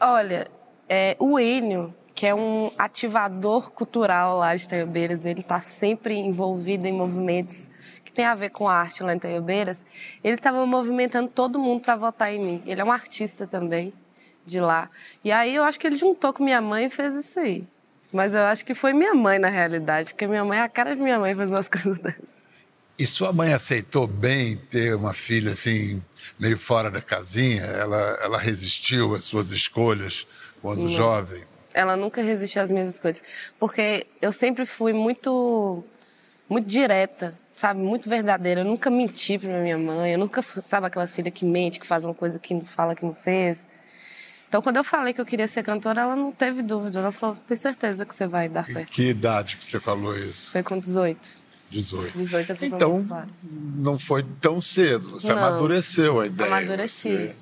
Olha, 0.00 0.46
é, 0.88 1.16
o 1.18 1.38
Enio, 1.38 1.94
que 2.14 2.26
é 2.26 2.34
um 2.34 2.70
ativador 2.78 3.70
cultural 3.70 4.38
lá 4.38 4.54
de 4.54 4.68
Taiobeiras, 4.68 5.24
ele 5.24 5.40
está 5.40 5.60
sempre 5.60 6.14
envolvido 6.14 6.86
em 6.86 6.92
movimentos 6.92 7.70
que 8.04 8.12
tem 8.12 8.24
a 8.24 8.34
ver 8.34 8.50
com 8.50 8.68
a 8.68 8.74
arte 8.74 9.02
lá 9.02 9.14
em 9.14 9.18
Taiobeiras. 9.18 9.84
Ele 10.22 10.34
estava 10.34 10.64
movimentando 10.66 11.28
todo 11.28 11.58
mundo 11.58 11.82
para 11.82 11.96
votar 11.96 12.32
em 12.32 12.38
mim. 12.38 12.62
Ele 12.66 12.80
é 12.80 12.84
um 12.84 12.92
artista 12.92 13.46
também 13.46 13.92
de 14.44 14.60
lá. 14.60 14.90
E 15.24 15.32
aí 15.32 15.54
eu 15.54 15.62
acho 15.64 15.80
que 15.80 15.86
ele 15.86 15.96
juntou 15.96 16.32
com 16.32 16.44
minha 16.44 16.60
mãe 16.60 16.86
e 16.86 16.90
fez 16.90 17.14
isso 17.14 17.40
aí. 17.40 17.66
Mas 18.14 18.32
eu 18.32 18.42
acho 18.42 18.64
que 18.64 18.74
foi 18.74 18.92
minha 18.92 19.12
mãe, 19.12 19.40
na 19.40 19.48
realidade, 19.48 20.10
porque 20.10 20.24
minha 20.24 20.44
mãe 20.44 20.60
é 20.60 20.62
a 20.62 20.68
cara 20.68 20.94
de 20.94 21.02
minha 21.02 21.18
mãe 21.18 21.34
fazer 21.34 21.52
umas 21.52 21.66
coisas 21.68 21.98
dessas. 21.98 22.44
E 22.96 23.08
sua 23.08 23.32
mãe 23.32 23.52
aceitou 23.52 24.06
bem 24.06 24.56
ter 24.56 24.94
uma 24.94 25.12
filha 25.12 25.50
assim, 25.50 26.00
meio 26.38 26.56
fora 26.56 26.92
da 26.92 27.00
casinha? 27.00 27.62
Ela, 27.62 28.18
ela 28.22 28.38
resistiu 28.38 29.16
às 29.16 29.24
suas 29.24 29.50
escolhas 29.50 30.28
quando 30.62 30.86
jovem? 30.86 31.42
Ela 31.74 31.96
nunca 31.96 32.22
resistiu 32.22 32.62
às 32.62 32.70
minhas 32.70 32.94
escolhas. 32.94 33.20
Porque 33.58 34.06
eu 34.22 34.30
sempre 34.30 34.64
fui 34.64 34.92
muito, 34.92 35.82
muito 36.48 36.68
direta, 36.68 37.36
sabe? 37.52 37.80
Muito 37.80 38.08
verdadeira. 38.08 38.60
Eu 38.60 38.64
nunca 38.64 38.90
menti 38.90 39.40
pra 39.40 39.58
minha 39.58 39.76
mãe. 39.76 40.12
Eu 40.12 40.20
nunca 40.20 40.40
fui, 40.40 40.62
sabe, 40.62 40.86
aquelas 40.86 41.12
filhas 41.12 41.34
que 41.34 41.44
mente, 41.44 41.80
que 41.80 41.86
fazem 41.86 42.08
uma 42.08 42.14
coisa 42.14 42.38
que 42.38 42.54
não 42.54 42.64
fala 42.64 42.94
que 42.94 43.04
não 43.04 43.12
fez. 43.12 43.66
Então, 44.48 44.62
quando 44.62 44.76
eu 44.76 44.84
falei 44.84 45.12
que 45.12 45.20
eu 45.20 45.26
queria 45.26 45.48
ser 45.48 45.62
cantora, 45.64 46.02
ela 46.02 46.14
não 46.16 46.30
teve 46.30 46.62
dúvida. 46.62 46.98
Ela 47.00 47.10
falou, 47.12 47.36
tenho 47.36 47.58
certeza 47.58 48.04
que 48.06 48.14
você 48.14 48.26
vai 48.26 48.48
dar 48.48 48.64
certo. 48.64 48.90
que 48.90 49.08
idade 49.08 49.56
que 49.56 49.64
você 49.64 49.80
falou 49.80 50.16
isso? 50.16 50.52
Foi 50.52 50.62
com 50.62 50.78
18. 50.78 51.42
18. 51.70 52.16
18 52.16 52.50
eu 52.52 52.56
fui 52.56 52.66
Então, 52.68 53.04
não 53.76 53.98
foi 53.98 54.24
tão 54.40 54.60
cedo. 54.60 55.10
Você 55.10 55.32
Não. 55.34 55.38
amadureceu 55.44 56.20
a 56.20 56.26
ideia. 56.26 56.46
Amadureci. 56.48 57.08
Você- 57.08 57.36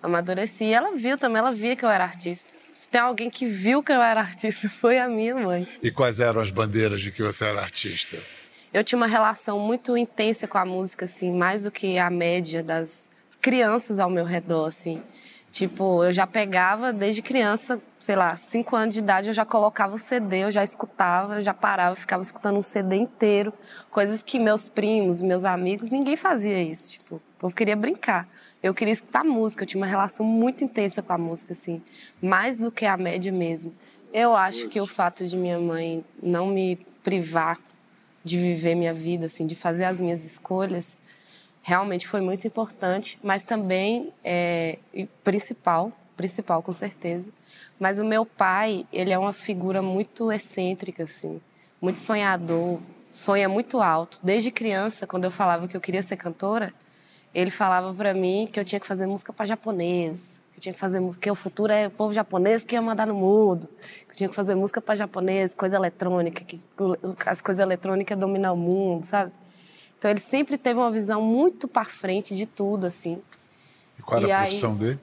Amadureci. 0.00 0.64
E 0.64 0.72
ela 0.72 0.96
viu 0.96 1.16
também, 1.18 1.38
ela 1.38 1.52
via 1.52 1.74
que 1.74 1.84
eu 1.84 1.88
era 1.88 2.04
artista. 2.04 2.54
Se 2.76 2.88
tem 2.88 3.00
alguém 3.00 3.28
que 3.28 3.44
viu 3.46 3.82
que 3.82 3.90
eu 3.90 4.00
era 4.00 4.20
artista, 4.20 4.68
foi 4.70 4.98
a 4.98 5.08
minha 5.08 5.34
mãe. 5.34 5.66
E 5.82 5.90
quais 5.90 6.20
eram 6.20 6.40
as 6.40 6.52
bandeiras 6.52 7.00
de 7.00 7.10
que 7.10 7.20
você 7.22 7.44
era 7.46 7.60
artista? 7.60 8.16
Eu 8.72 8.84
tinha 8.84 8.96
uma 8.96 9.06
relação 9.08 9.58
muito 9.58 9.96
intensa 9.96 10.46
com 10.46 10.58
a 10.58 10.64
música, 10.64 11.06
assim, 11.06 11.32
mais 11.32 11.64
do 11.64 11.70
que 11.72 11.98
a 11.98 12.10
média 12.10 12.62
das 12.62 13.08
crianças 13.40 13.98
ao 13.98 14.08
meu 14.10 14.24
redor, 14.24 14.66
assim. 14.66 15.02
Tipo, 15.50 16.04
eu 16.04 16.12
já 16.12 16.26
pegava 16.26 16.92
desde 16.92 17.22
criança, 17.22 17.80
sei 17.98 18.14
lá, 18.14 18.36
cinco 18.36 18.76
anos 18.76 18.94
de 18.94 19.00
idade, 19.00 19.28
eu 19.28 19.34
já 19.34 19.44
colocava 19.44 19.94
o 19.94 19.98
CD, 19.98 20.44
eu 20.44 20.50
já 20.50 20.62
escutava, 20.62 21.36
eu 21.36 21.42
já 21.42 21.54
parava, 21.54 21.96
ficava 21.96 22.22
escutando 22.22 22.58
um 22.58 22.62
CD 22.62 22.96
inteiro. 22.96 23.52
Coisas 23.90 24.22
que 24.22 24.38
meus 24.38 24.68
primos, 24.68 25.22
meus 25.22 25.44
amigos, 25.44 25.88
ninguém 25.88 26.16
fazia 26.16 26.62
isso. 26.62 26.90
Tipo, 26.90 27.20
povo 27.38 27.54
queria 27.54 27.76
brincar. 27.76 28.28
Eu 28.62 28.74
queria 28.74 28.92
escutar 28.92 29.24
música, 29.24 29.62
eu 29.62 29.66
tinha 29.66 29.80
uma 29.80 29.86
relação 29.86 30.26
muito 30.26 30.64
intensa 30.64 31.00
com 31.00 31.12
a 31.12 31.18
música, 31.18 31.52
assim, 31.52 31.80
mais 32.20 32.58
do 32.58 32.72
que 32.72 32.84
a 32.84 32.96
média 32.96 33.30
mesmo. 33.30 33.72
Eu 34.12 34.34
acho 34.34 34.68
que 34.68 34.80
o 34.80 34.86
fato 34.86 35.26
de 35.26 35.36
minha 35.36 35.60
mãe 35.60 36.04
não 36.20 36.46
me 36.46 36.76
privar 37.02 37.58
de 38.24 38.36
viver 38.36 38.74
minha 38.74 38.92
vida, 38.92 39.26
assim, 39.26 39.46
de 39.46 39.54
fazer 39.54 39.84
as 39.84 40.00
minhas 40.00 40.24
escolhas, 40.24 41.00
realmente 41.62 42.06
foi 42.06 42.20
muito 42.20 42.46
importante, 42.46 43.18
mas 43.22 43.42
também 43.42 44.12
é, 44.24 44.78
principal, 45.22 45.92
principal 46.16 46.62
com 46.62 46.72
certeza. 46.72 47.30
Mas 47.78 47.98
o 47.98 48.04
meu 48.04 48.26
pai, 48.26 48.86
ele 48.92 49.12
é 49.12 49.18
uma 49.18 49.32
figura 49.32 49.80
muito 49.80 50.32
excêntrica, 50.32 51.04
assim, 51.04 51.40
muito 51.80 52.00
sonhador, 52.00 52.80
sonha 53.10 53.48
muito 53.48 53.80
alto. 53.80 54.18
Desde 54.22 54.50
criança, 54.50 55.06
quando 55.06 55.24
eu 55.24 55.30
falava 55.30 55.68
que 55.68 55.76
eu 55.76 55.80
queria 55.80 56.02
ser 56.02 56.16
cantora, 56.16 56.72
ele 57.34 57.50
falava 57.50 57.94
para 57.94 58.14
mim 58.14 58.48
que 58.50 58.58
eu 58.58 58.64
tinha 58.64 58.80
que 58.80 58.86
fazer 58.86 59.06
música 59.06 59.32
para 59.32 59.46
japonês, 59.46 60.40
que 60.52 60.58
eu 60.58 60.62
tinha 60.62 60.74
que 60.74 60.80
fazer 60.80 61.00
que 61.20 61.30
o 61.30 61.34
futuro 61.34 61.72
é 61.72 61.86
o 61.86 61.90
povo 61.90 62.12
japonês 62.12 62.64
que 62.64 62.74
ia 62.74 62.82
mandar 62.82 63.06
no 63.06 63.14
mundo, 63.14 63.68
que 64.06 64.12
eu 64.12 64.16
tinha 64.16 64.28
que 64.28 64.34
fazer 64.34 64.54
música 64.54 64.80
para 64.80 64.96
japonês, 64.96 65.54
coisa 65.54 65.76
eletrônica, 65.76 66.44
que 66.44 66.60
as 67.24 67.40
coisas 67.40 67.62
eletrônicas 67.62 68.18
dominam 68.18 68.54
o 68.54 68.56
mundo, 68.56 69.04
sabe? 69.04 69.30
Então 69.98 70.10
ele 70.10 70.20
sempre 70.20 70.56
teve 70.56 70.78
uma 70.78 70.90
visão 70.90 71.20
muito 71.20 71.66
para 71.66 71.84
frente 71.84 72.36
de 72.36 72.46
tudo, 72.46 72.86
assim. 72.86 73.20
E 73.98 74.02
qual 74.02 74.20
era 74.20 74.28
E 74.28 74.32
a 74.32 74.38
aí- 74.40 74.46
profissão 74.46 74.76
dele? 74.76 74.98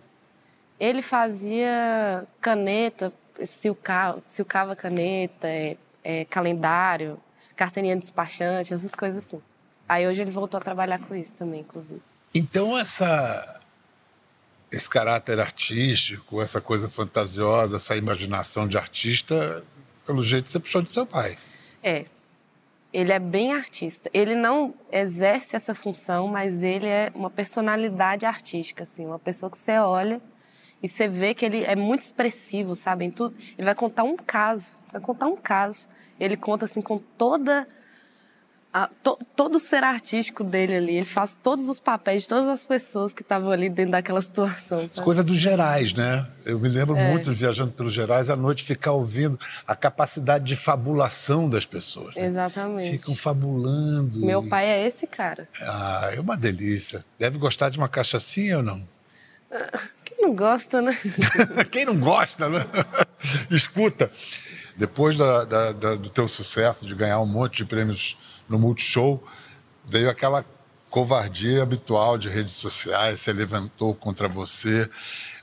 Ele 0.80 1.02
fazia 1.02 2.26
caneta, 2.42 3.12
silcava, 3.44 4.22
silcava 4.26 4.76
caneta, 4.76 5.48
é, 5.48 5.78
é, 6.04 6.26
calendário, 6.26 7.18
carteirinha 7.56 7.96
de 7.96 8.02
despachante, 8.02 8.74
essas 8.74 8.94
coisas 8.94 9.26
assim. 9.26 9.42
Aí 9.88 10.08
hoje 10.08 10.22
ele 10.22 10.32
voltou 10.32 10.58
a 10.58 10.62
trabalhar 10.62 11.00
com 11.00 11.16
isso 11.16 11.34
também, 11.34 11.62
inclusive. 11.62 12.02
Então, 12.34 12.78
essa, 12.78 13.62
esse 14.72 14.90
caráter 14.90 15.40
artístico, 15.40 16.42
essa 16.42 16.60
coisa 16.60 16.90
fantasiosa, 16.90 17.78
essa 17.78 17.96
imaginação 17.96 18.68
de 18.68 18.78
artista, 18.78 19.64
pelo 20.06 20.22
jeito 20.24 20.50
você 20.50 20.60
puxou 20.60 20.82
de 20.82 20.92
seu 20.92 21.06
pai. 21.06 21.38
É. 21.82 22.06
Ele 22.96 23.12
é 23.12 23.20
bem 23.20 23.52
artista. 23.52 24.10
Ele 24.14 24.36
não 24.36 24.74
exerce 24.90 25.54
essa 25.54 25.76
função, 25.76 26.30
mas 26.30 26.64
ele 26.64 26.88
é 26.88 27.12
uma 27.14 27.30
personalidade 27.30 28.26
artística, 28.26 28.84
assim, 28.84 29.06
uma 29.06 29.20
pessoa 29.20 29.52
que 29.52 29.58
você 29.58 29.78
olha 29.78 30.22
e 30.82 30.88
você 30.88 31.06
vê 31.06 31.34
que 31.34 31.46
ele 31.46 31.66
é 31.66 31.76
muito 31.76 32.04
expressivo, 32.04 32.74
sabe, 32.74 33.04
em 33.04 33.12
tudo. 33.12 33.36
Ele 33.58 33.66
vai 33.66 33.76
contar 33.76 34.04
um 34.04 34.16
caso, 34.16 34.80
vai 34.94 35.02
contar 35.02 35.28
um 35.28 35.36
caso. 35.36 35.90
Ele 36.18 36.38
conta 36.38 36.64
assim 36.64 36.82
com 36.82 36.98
toda 36.98 37.68
a- 38.78 38.90
to- 39.02 39.18
todo 39.38 39.56
o 39.56 39.60
ser 39.60 39.84
artístico 39.86 40.44
dele 40.44 40.76
ali. 40.76 40.96
Ele 40.98 41.06
faz 41.06 41.38
todos 41.42 41.70
os 41.70 41.80
papéis 41.80 42.24
de 42.24 42.28
todas 42.28 42.48
as 42.50 42.64
pessoas 42.64 43.14
que 43.14 43.22
estavam 43.22 43.50
ali 43.50 43.70
dentro 43.70 43.94
daquela 43.94 44.22
situação. 44.22 44.86
Sabe? 44.90 45.02
coisa 45.06 45.24
dos 45.24 45.38
gerais, 45.38 45.94
né? 45.94 46.28
Eu 46.46 46.60
me 46.60 46.68
lembro 46.68 46.96
É. 46.98 47.10
muito, 47.10 47.32
viajando 47.32 47.72
pelos 47.72 47.94
gerais, 47.94 48.30
à 48.30 48.36
noite 48.36 48.64
ficar 48.66 48.92
ouvindo 48.92 49.40
a 49.66 49.76
capacidade 49.76 50.44
de 50.44 50.56
fabulação 50.58 51.50
das 51.50 51.66
pessoas. 51.66 52.16
né? 52.16 52.26
Exatamente. 52.26 52.98
Ficam 52.98 53.16
fabulando. 53.16 54.20
Meu 54.20 54.44
e- 54.46 54.50
pai 54.50 54.66
é 54.66 54.86
esse 54.86 55.08
cara. 55.08 55.48
Ah, 55.62 56.10
é 56.14 56.20
uma 56.20 56.36
delícia. 56.36 57.06
Deve 57.18 57.38
gostar 57.38 57.70
de 57.70 57.78
uma 57.78 57.88
cachaçinha 57.88 58.58
ou 58.58 58.64
não? 58.64 58.82
Quem 60.04 60.18
não 60.28 60.36
gosta, 60.36 60.82
né? 60.82 60.98
Quem 61.72 61.86
não 61.86 61.98
gosta, 61.98 62.50
né? 62.50 62.66
Escuta, 63.50 64.12
depois 64.78 65.16
da- 65.16 65.46
da- 65.46 65.72
da- 65.72 65.96
do 65.96 66.10
teu 66.10 66.28
sucesso 66.28 66.86
de 66.86 66.94
ganhar 66.94 67.20
um 67.20 67.26
monte 67.26 67.58
de 67.58 67.66
prêmios 67.66 68.18
no 68.48 68.60
Multishow, 68.60 69.24
veio 69.84 70.10
aquela 70.10 70.46
covardia 70.90 71.62
habitual 71.62 72.18
de 72.18 72.30
redes 72.30 72.54
sociais, 72.54 73.20
se 73.20 73.34
levantou 73.34 73.94
contra 73.94 74.28
você. 74.28 74.90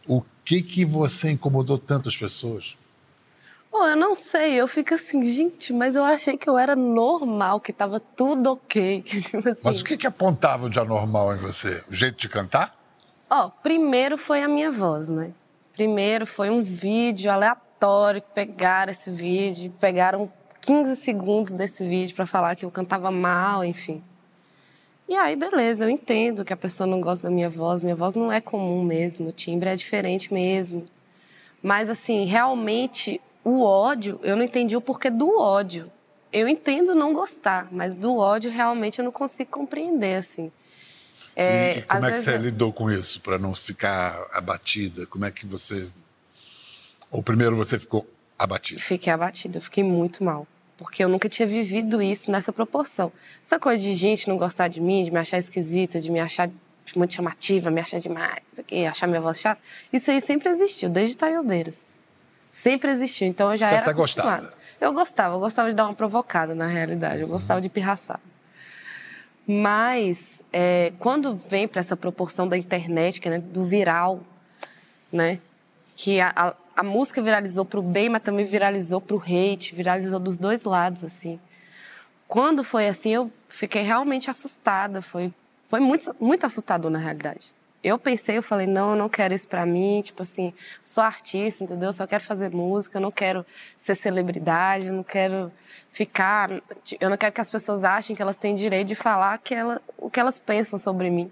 O 0.06 0.22
que 0.44 0.62
que 0.62 0.84
você 0.84 1.30
incomodou 1.30 1.78
tantas 1.78 2.16
pessoas? 2.16 2.76
Pô, 3.70 3.86
eu 3.86 3.96
não 3.96 4.14
sei, 4.14 4.54
eu 4.54 4.68
fico 4.68 4.92
assim, 4.92 5.24
gente, 5.24 5.72
mas 5.72 5.94
eu 5.94 6.04
achei 6.04 6.36
que 6.36 6.48
eu 6.48 6.58
era 6.58 6.76
normal, 6.76 7.58
que 7.58 7.72
tava 7.72 7.98
tudo 7.98 8.52
ok. 8.52 9.00
tipo 9.04 9.48
assim. 9.48 9.62
Mas 9.64 9.80
o 9.80 9.84
que 9.84 9.96
que 9.96 10.06
apontavam 10.06 10.68
de 10.68 10.78
anormal 10.78 11.34
em 11.34 11.38
você? 11.38 11.82
O 11.88 11.94
jeito 11.94 12.18
de 12.18 12.28
cantar? 12.28 12.78
Ó, 13.30 13.48
primeiro 13.48 14.18
foi 14.18 14.42
a 14.42 14.48
minha 14.48 14.70
voz, 14.70 15.08
né? 15.08 15.32
Primeiro 15.72 16.26
foi 16.26 16.50
um 16.50 16.62
vídeo 16.62 17.30
aleatório, 17.30 18.20
que 18.20 18.28
pegaram 18.34 18.92
esse 18.92 19.10
vídeo, 19.10 19.72
pegaram 19.80 20.30
15 20.62 20.96
segundos 20.96 21.52
desse 21.54 21.84
vídeo 21.86 22.14
pra 22.14 22.24
falar 22.24 22.54
que 22.54 22.64
eu 22.64 22.70
cantava 22.70 23.10
mal, 23.10 23.64
enfim. 23.64 24.02
E 25.08 25.14
aí, 25.16 25.36
beleza, 25.36 25.84
eu 25.84 25.90
entendo 25.90 26.44
que 26.44 26.52
a 26.52 26.56
pessoa 26.56 26.86
não 26.86 27.00
gosta 27.00 27.28
da 27.28 27.34
minha 27.34 27.50
voz, 27.50 27.82
minha 27.82 27.96
voz 27.96 28.14
não 28.14 28.32
é 28.32 28.40
comum 28.40 28.82
mesmo, 28.82 29.28
o 29.28 29.32
timbre 29.32 29.68
é 29.68 29.74
diferente 29.76 30.32
mesmo. 30.32 30.86
Mas, 31.62 31.90
assim, 31.90 32.24
realmente, 32.24 33.20
o 33.44 33.62
ódio, 33.62 34.18
eu 34.22 34.36
não 34.36 34.44
entendi 34.44 34.76
o 34.76 34.80
porquê 34.80 35.10
do 35.10 35.38
ódio. 35.38 35.90
Eu 36.32 36.48
entendo 36.48 36.94
não 36.94 37.12
gostar, 37.12 37.68
mas 37.70 37.94
do 37.94 38.16
ódio 38.16 38.50
realmente 38.50 39.00
eu 39.00 39.04
não 39.04 39.12
consigo 39.12 39.50
compreender, 39.50 40.14
assim. 40.16 40.50
É, 41.34 41.78
e, 41.78 41.82
como 41.82 42.06
é 42.06 42.12
que 42.12 42.18
você 42.18 42.34
eu- 42.34 42.40
lidou 42.42 42.72
com 42.72 42.90
isso, 42.90 43.20
para 43.20 43.38
não 43.38 43.52
ficar 43.54 44.26
abatida? 44.32 45.06
Como 45.06 45.24
é 45.24 45.30
que 45.30 45.44
você... 45.44 45.90
Ou 47.10 47.22
primeiro 47.22 47.56
você 47.56 47.78
ficou 47.78 48.06
abatida? 48.38 48.80
Fiquei 48.80 49.12
abatida, 49.12 49.58
eu 49.58 49.62
fiquei 49.62 49.84
muito 49.84 50.24
mal. 50.24 50.46
Porque 50.82 51.02
eu 51.04 51.08
nunca 51.08 51.28
tinha 51.28 51.46
vivido 51.46 52.02
isso 52.02 52.30
nessa 52.30 52.52
proporção. 52.52 53.12
Essa 53.42 53.58
coisa 53.58 53.82
de 53.82 53.94
gente 53.94 54.28
não 54.28 54.36
gostar 54.36 54.68
de 54.68 54.80
mim, 54.80 55.04
de 55.04 55.10
me 55.10 55.18
achar 55.18 55.38
esquisita, 55.38 56.00
de 56.00 56.10
me 56.10 56.20
achar 56.20 56.50
muito 56.96 57.14
chamativa, 57.14 57.70
me 57.70 57.80
achar 57.80 58.00
demais, 58.00 58.42
achar 58.90 59.06
minha 59.06 59.20
voz 59.20 59.38
chata, 59.40 59.60
isso 59.92 60.10
aí 60.10 60.20
sempre 60.20 60.48
existiu, 60.48 60.90
desde 60.90 61.16
Taiobeiras. 61.16 61.94
Sempre 62.50 62.90
existiu. 62.90 63.28
Então 63.28 63.52
eu 63.52 63.56
já 63.56 63.68
Você 63.68 63.74
era 63.74 63.82
até 63.84 63.92
gostava? 63.94 64.28
acostumada. 64.28 64.62
Eu 64.80 64.92
gostava, 64.92 65.34
eu 65.36 65.40
gostava 65.40 65.70
de 65.70 65.76
dar 65.76 65.84
uma 65.84 65.94
provocada, 65.94 66.54
na 66.54 66.66
realidade. 66.66 67.22
Eu 67.22 67.28
gostava 67.28 67.60
de 67.60 67.68
pirraçar. 67.68 68.20
Mas 69.46 70.42
é, 70.52 70.92
quando 70.98 71.36
vem 71.36 71.66
para 71.66 71.80
essa 71.80 71.96
proporção 71.96 72.46
da 72.46 72.58
internet, 72.58 73.20
que 73.20 73.28
é, 73.28 73.32
né, 73.32 73.38
do 73.38 73.64
viral, 73.64 74.20
né? 75.10 75.38
Que 75.96 76.20
a, 76.20 76.32
a, 76.34 76.54
a 76.74 76.82
música 76.82 77.20
viralizou 77.20 77.64
pro 77.64 77.82
bem, 77.82 78.08
mas 78.08 78.22
também 78.22 78.44
viralizou 78.44 79.00
pro 79.00 79.18
hate, 79.18 79.74
viralizou 79.74 80.18
dos 80.18 80.36
dois 80.36 80.64
lados, 80.64 81.04
assim. 81.04 81.38
Quando 82.26 82.64
foi 82.64 82.88
assim, 82.88 83.10
eu 83.10 83.30
fiquei 83.48 83.82
realmente 83.82 84.30
assustada. 84.30 85.02
Foi, 85.02 85.32
foi 85.64 85.80
muito, 85.80 86.14
muito 86.18 86.46
assustador, 86.46 86.90
na 86.90 86.98
realidade. 86.98 87.52
Eu 87.84 87.98
pensei, 87.98 88.38
eu 88.38 88.42
falei, 88.42 88.66
não, 88.66 88.92
eu 88.92 88.96
não 88.96 89.08
quero 89.08 89.34
isso 89.34 89.46
pra 89.46 89.66
mim. 89.66 90.00
Tipo 90.02 90.22
assim, 90.22 90.54
sou 90.82 91.02
artista, 91.04 91.64
entendeu? 91.64 91.90
Eu 91.90 91.92
só 91.92 92.06
quero 92.06 92.24
fazer 92.24 92.50
música, 92.50 92.98
eu 92.98 93.02
não 93.02 93.10
quero 93.10 93.44
ser 93.76 93.94
celebridade, 93.96 94.86
eu 94.86 94.94
não 94.94 95.02
quero 95.02 95.52
ficar. 95.92 96.50
Eu 97.00 97.10
não 97.10 97.16
quero 97.16 97.32
que 97.32 97.40
as 97.40 97.50
pessoas 97.50 97.84
achem 97.84 98.16
que 98.16 98.22
elas 98.22 98.36
têm 98.36 98.54
direito 98.54 98.88
de 98.88 98.94
falar 98.94 99.38
que 99.38 99.54
ela, 99.54 99.82
o 99.98 100.08
que 100.08 100.18
elas 100.18 100.38
pensam 100.38 100.78
sobre 100.78 101.10
mim, 101.10 101.30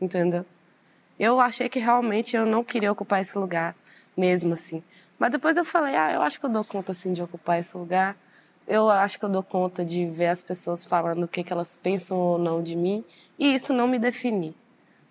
entendeu? 0.00 0.44
Eu 1.18 1.38
achei 1.38 1.68
que 1.68 1.78
realmente 1.78 2.34
eu 2.34 2.44
não 2.44 2.64
queria 2.64 2.90
ocupar 2.90 3.22
esse 3.22 3.38
lugar, 3.38 3.76
mesmo 4.16 4.54
assim. 4.54 4.82
Mas 5.18 5.30
depois 5.30 5.56
eu 5.56 5.64
falei, 5.64 5.94
ah, 5.94 6.12
eu 6.12 6.22
acho 6.22 6.38
que 6.40 6.46
eu 6.46 6.50
dou 6.50 6.64
conta, 6.64 6.92
assim, 6.92 7.12
de 7.12 7.22
ocupar 7.22 7.60
esse 7.60 7.76
lugar. 7.76 8.16
Eu 8.66 8.88
acho 8.88 9.18
que 9.18 9.24
eu 9.24 9.28
dou 9.28 9.42
conta 9.42 9.84
de 9.84 10.06
ver 10.06 10.28
as 10.28 10.42
pessoas 10.42 10.84
falando 10.84 11.24
o 11.24 11.28
que, 11.28 11.42
que 11.42 11.52
elas 11.52 11.76
pensam 11.76 12.16
ou 12.16 12.38
não 12.38 12.62
de 12.62 12.76
mim. 12.76 13.04
E 13.38 13.54
isso 13.54 13.72
não 13.72 13.88
me 13.88 13.98
definir, 13.98 14.54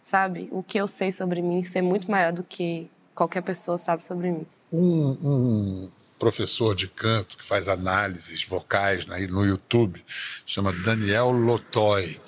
sabe? 0.01 0.48
O 0.51 0.63
que 0.63 0.77
eu 0.77 0.88
sei 0.88 1.12
sobre 1.12 1.41
mim 1.41 1.63
ser 1.63 1.81
muito 1.81 2.10
maior 2.10 2.31
do 2.31 2.43
que 2.43 2.89
qualquer 3.13 3.41
pessoa 3.41 3.77
sabe 3.77 4.03
sobre 4.03 4.31
mim. 4.31 4.46
Um, 4.72 5.17
um 5.24 5.89
professor 6.17 6.75
de 6.75 6.88
canto 6.88 7.36
que 7.38 7.43
faz 7.43 7.67
análises 7.67 8.43
vocais 8.43 9.05
né, 9.05 9.25
no 9.27 9.46
YouTube, 9.46 10.03
chama 10.46 10.72
Daniel 10.72 11.31
Lotoy. 11.31 12.20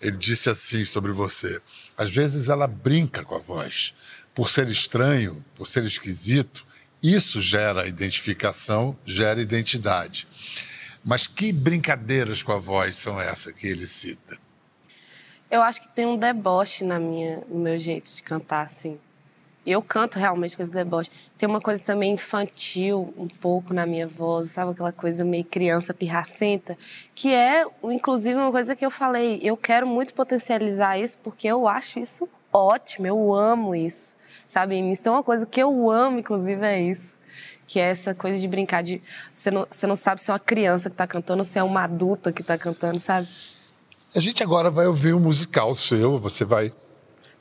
Ele 0.00 0.16
disse 0.16 0.48
assim 0.48 0.84
sobre 0.84 1.12
você: 1.12 1.60
às 1.96 2.14
vezes 2.14 2.48
ela 2.48 2.66
brinca 2.66 3.24
com 3.24 3.34
a 3.34 3.38
voz. 3.38 3.94
Por 4.38 4.48
ser 4.48 4.68
estranho, 4.68 5.44
por 5.56 5.66
ser 5.66 5.82
esquisito, 5.82 6.64
isso 7.02 7.42
gera 7.42 7.88
identificação, 7.88 8.96
gera 9.04 9.42
identidade. 9.42 10.28
Mas 11.04 11.26
que 11.26 11.52
brincadeiras 11.52 12.40
com 12.40 12.52
a 12.52 12.56
voz 12.56 12.94
são 12.94 13.20
essas 13.20 13.52
que 13.52 13.66
ele 13.66 13.84
cita? 13.84 14.38
Eu 15.50 15.60
acho 15.60 15.82
que 15.82 15.88
tem 15.88 16.06
um 16.06 16.16
deboche 16.16 16.84
na 16.84 17.00
minha, 17.00 17.42
no 17.48 17.58
meu 17.58 17.76
jeito 17.80 18.14
de 18.14 18.22
cantar, 18.22 18.64
assim. 18.64 18.96
Eu 19.66 19.82
canto 19.82 20.20
realmente 20.20 20.56
com 20.56 20.62
esse 20.62 20.70
deboche. 20.70 21.10
Tem 21.36 21.48
uma 21.48 21.60
coisa 21.60 21.82
também 21.82 22.12
infantil, 22.12 23.12
um 23.18 23.26
pouco 23.26 23.74
na 23.74 23.86
minha 23.86 24.06
voz, 24.06 24.52
sabe? 24.52 24.70
Aquela 24.70 24.92
coisa 24.92 25.24
meio 25.24 25.42
criança 25.42 25.92
pirracenta, 25.92 26.78
que 27.12 27.34
é, 27.34 27.66
inclusive, 27.82 28.38
uma 28.38 28.52
coisa 28.52 28.76
que 28.76 28.86
eu 28.86 28.90
falei. 28.90 29.40
Eu 29.42 29.56
quero 29.56 29.84
muito 29.84 30.14
potencializar 30.14 30.96
isso, 30.96 31.18
porque 31.24 31.48
eu 31.48 31.66
acho 31.66 31.98
isso 31.98 32.28
ótimo, 32.52 33.06
eu 33.06 33.34
amo 33.34 33.74
isso, 33.74 34.14
sabe? 34.48 34.76
Tem 35.02 35.12
uma 35.12 35.22
coisa 35.22 35.46
que 35.46 35.60
eu 35.60 35.90
amo, 35.90 36.18
inclusive, 36.18 36.64
é 36.64 36.80
isso. 36.80 37.18
Que 37.66 37.78
é 37.78 37.90
essa 37.90 38.14
coisa 38.14 38.38
de 38.38 38.48
brincar 38.48 38.82
de. 38.82 39.02
Você 39.32 39.50
não, 39.50 39.66
você 39.70 39.86
não 39.86 39.94
sabe 39.96 40.22
se 40.22 40.30
é 40.30 40.32
uma 40.32 40.38
criança 40.40 40.88
que 40.88 40.96
tá 40.96 41.06
cantando 41.06 41.40
ou 41.40 41.44
se 41.44 41.58
é 41.58 41.62
uma 41.62 41.84
adulta 41.84 42.32
que 42.32 42.42
tá 42.42 42.56
cantando, 42.56 42.98
sabe? 42.98 43.28
A 44.16 44.20
gente 44.20 44.42
agora 44.42 44.70
vai 44.70 44.86
ouvir 44.86 45.12
um 45.12 45.20
musical 45.20 45.74
seu, 45.74 46.18
você 46.18 46.44
vai 46.46 46.72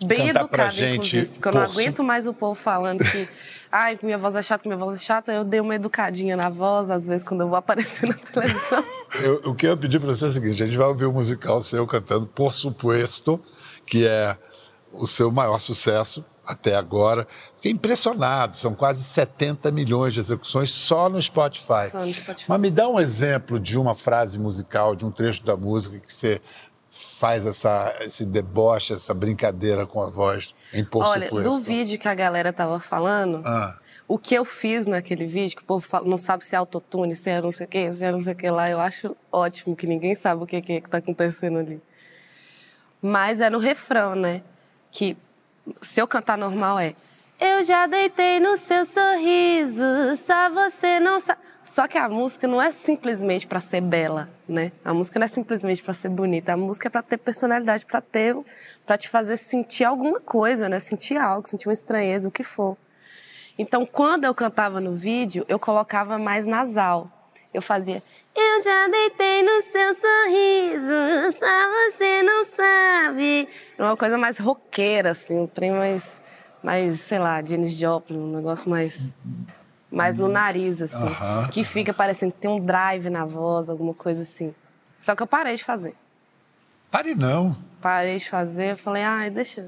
Bem 0.06 0.28
Cantar 0.28 0.34
pra 0.34 0.42
educada, 0.42 0.72
gente 0.72 0.94
inclusive. 1.18 1.26
Porque 1.28 1.48
eu 1.48 1.54
não 1.54 1.62
aguento 1.62 2.04
mais 2.04 2.28
o 2.28 2.34
povo 2.34 2.56
falando 2.56 3.04
que. 3.04 3.28
Ai, 3.72 3.98
minha 4.04 4.18
voz 4.18 4.36
é 4.36 4.42
chata, 4.42 4.68
minha 4.68 4.78
voz 4.78 4.98
é 4.98 5.02
chata. 5.04 5.32
Eu 5.32 5.44
dei 5.44 5.60
uma 5.60 5.76
educadinha 5.76 6.36
na 6.38 6.50
voz, 6.50 6.90
às 6.90 7.08
vezes, 7.08 7.26
quando 7.28 7.42
eu 7.42 7.48
vou 7.48 7.58
aparecer 7.58 8.08
na 8.10 8.14
televisão. 8.16 8.84
Eu- 9.22 9.42
o 9.52 9.56
que 9.56 9.66
eu 9.66 9.72
ia 9.72 9.78
pedir 9.78 10.00
para 10.00 10.08
você 10.14 10.26
é 10.26 10.28
o 10.28 10.32
seguinte: 10.32 10.62
a 10.62 10.68
gente 10.68 10.78
vai 10.78 10.88
ouvir 10.88 11.06
o 11.06 11.12
musical 11.12 11.62
seu 11.64 11.88
cantando 11.88 12.28
Por 12.28 12.54
Supuesto, 12.54 13.42
que 13.86 14.06
é 14.06 14.38
o 14.94 15.06
seu 15.08 15.30
maior 15.32 15.60
sucesso 15.60 16.24
até 16.46 16.76
agora. 16.76 17.28
Fiquei 17.58 17.72
impressionado, 17.72 18.56
são 18.56 18.74
quase 18.74 19.04
70 19.04 19.72
milhões 19.72 20.14
de 20.14 20.20
execuções 20.22 20.72
só 20.72 21.10
no 21.10 21.22
Spotify. 21.22 21.90
Só 21.92 22.06
no 22.06 22.14
Spotify. 22.14 22.46
Mas 22.48 22.60
me 22.60 22.72
dá 22.72 22.88
um 22.88 23.00
exemplo 23.00 23.60
de 23.60 23.78
uma 23.78 23.94
frase 23.94 24.40
musical, 24.40 24.96
de 24.96 25.06
um 25.06 25.12
trecho 25.12 25.44
da 25.44 25.58
música 25.58 26.00
que 26.00 26.12
você 26.14 26.42
faz 26.90 27.46
essa, 27.46 27.94
esse 28.02 28.26
deboche, 28.26 28.94
essa 28.94 29.14
brincadeira 29.14 29.86
com 29.86 30.02
a 30.02 30.10
voz 30.10 30.56
em 30.74 30.84
Por 30.86 31.04
Olha, 31.04 31.28
Supuesto. 31.28 31.50
do 31.50 31.60
vídeo 31.60 32.00
que 32.00 32.08
a 32.08 32.16
galera 32.16 32.52
tava 32.54 32.80
falando, 32.80 33.42
Ah. 33.46 33.78
o 34.08 34.18
que 34.18 34.34
eu 34.34 34.46
fiz 34.46 34.88
naquele 34.88 35.26
vídeo, 35.28 35.58
que 35.58 35.62
o 35.64 35.66
povo 35.66 35.86
fala- 35.86 36.08
não 36.08 36.18
sabe 36.18 36.44
se 36.46 36.56
é 36.56 36.58
autotune, 36.58 37.14
se 37.14 37.30
é 37.30 37.42
não 37.42 37.52
sei 37.52 37.66
o 37.66 37.70
que, 37.70 37.92
se 37.92 38.04
é 38.04 38.12
não 38.12 38.22
sei 38.22 38.34
o 38.34 38.36
que 38.36 38.50
lá, 38.50 38.70
eu 38.70 38.80
acho 38.80 39.16
ótimo 39.32 39.76
que 39.76 39.86
ninguém 39.86 40.16
sabe 40.16 40.42
o 40.42 40.48
que, 40.48 40.60
que, 40.62 40.82
que 40.82 40.90
tá 40.90 40.98
acontecendo 41.00 41.60
ali. 41.60 41.82
Mas 43.02 43.42
é 43.42 43.50
no 43.50 43.60
refrão, 43.60 44.16
né? 44.16 44.42
Que 44.98 45.16
se 45.80 46.02
eu 46.02 46.08
cantar 46.08 46.40
normal 46.40 46.80
é. 46.80 46.96
Eu 47.40 47.62
já 47.62 47.86
deitei 47.86 48.40
no 48.40 48.58
seu 48.58 48.84
sorriso, 48.84 49.84
só 50.18 50.50
você 50.50 51.00
não 51.00 51.20
sabe. 51.20 51.40
Só 51.62 51.88
que 51.88 52.00
a 52.00 52.10
música 52.10 52.48
não 52.48 52.60
é 52.60 52.72
simplesmente 52.72 53.46
pra 53.46 53.60
ser 53.60 53.82
bela, 53.82 54.28
né? 54.50 54.72
A 54.84 54.96
música 54.96 55.20
não 55.20 55.26
é 55.26 55.28
simplesmente 55.28 55.84
pra 55.84 55.94
ser 55.94 56.10
bonita. 56.10 56.54
A 56.54 56.58
música 56.58 56.88
é 56.88 56.90
pra 56.90 57.04
ter 57.04 57.18
personalidade, 57.18 57.86
pra 57.86 58.02
ter, 58.02 58.36
para 58.88 58.98
te 58.98 59.08
fazer 59.08 59.38
sentir 59.38 59.84
alguma 59.84 60.20
coisa, 60.20 60.68
né? 60.68 60.80
Sentir 60.80 61.18
algo, 61.18 61.48
sentir 61.48 61.68
uma 61.68 61.74
estranheza, 61.74 62.28
o 62.28 62.32
que 62.32 62.44
for. 62.44 62.76
Então, 63.56 63.86
quando 63.86 64.26
eu 64.26 64.34
cantava 64.34 64.82
no 64.82 64.96
vídeo, 64.96 65.46
eu 65.48 65.60
colocava 65.60 66.18
mais 66.18 66.48
nasal. 66.48 67.08
Eu 67.54 67.62
fazia. 67.62 68.02
Eu 68.40 68.62
já 68.62 68.88
deitei 68.88 69.42
no 69.42 69.64
seu 69.64 69.96
sorriso, 69.96 71.40
só 71.40 71.90
você 71.90 72.22
não 72.22 72.46
sabe. 72.46 73.50
Uma 73.80 73.98
coisa 73.98 74.16
mais 74.16 74.38
roqueira, 74.38 75.10
assim, 75.10 75.40
um 75.40 75.48
trem 75.48 75.72
mais, 75.72 76.22
mais 76.62 77.00
sei 77.02 77.18
lá, 77.18 77.44
Janis 77.44 77.72
Joplin, 77.72 78.16
um 78.16 78.36
negócio 78.36 78.70
mais, 78.70 79.10
mais 79.90 80.18
no 80.18 80.28
nariz, 80.28 80.84
assim. 80.84 81.04
Aham. 81.04 81.50
Que 81.50 81.64
fica 81.64 81.92
parecendo 81.92 82.32
que 82.32 82.40
tem 82.40 82.52
um 82.52 82.60
drive 82.60 83.10
na 83.10 83.26
voz, 83.26 83.72
alguma 83.72 83.96
coisa 83.96 84.22
assim. 84.22 84.54
Só 85.00 85.16
que 85.16 85.24
eu 85.24 85.28
parei 85.28 85.56
de 85.56 85.64
fazer. 85.64 85.96
Pare 86.92 87.16
não. 87.16 87.58
Parei 87.82 88.18
de 88.18 88.30
fazer, 88.30 88.74
eu 88.74 88.78
falei, 88.78 89.02
ai, 89.02 89.32
deixa. 89.32 89.66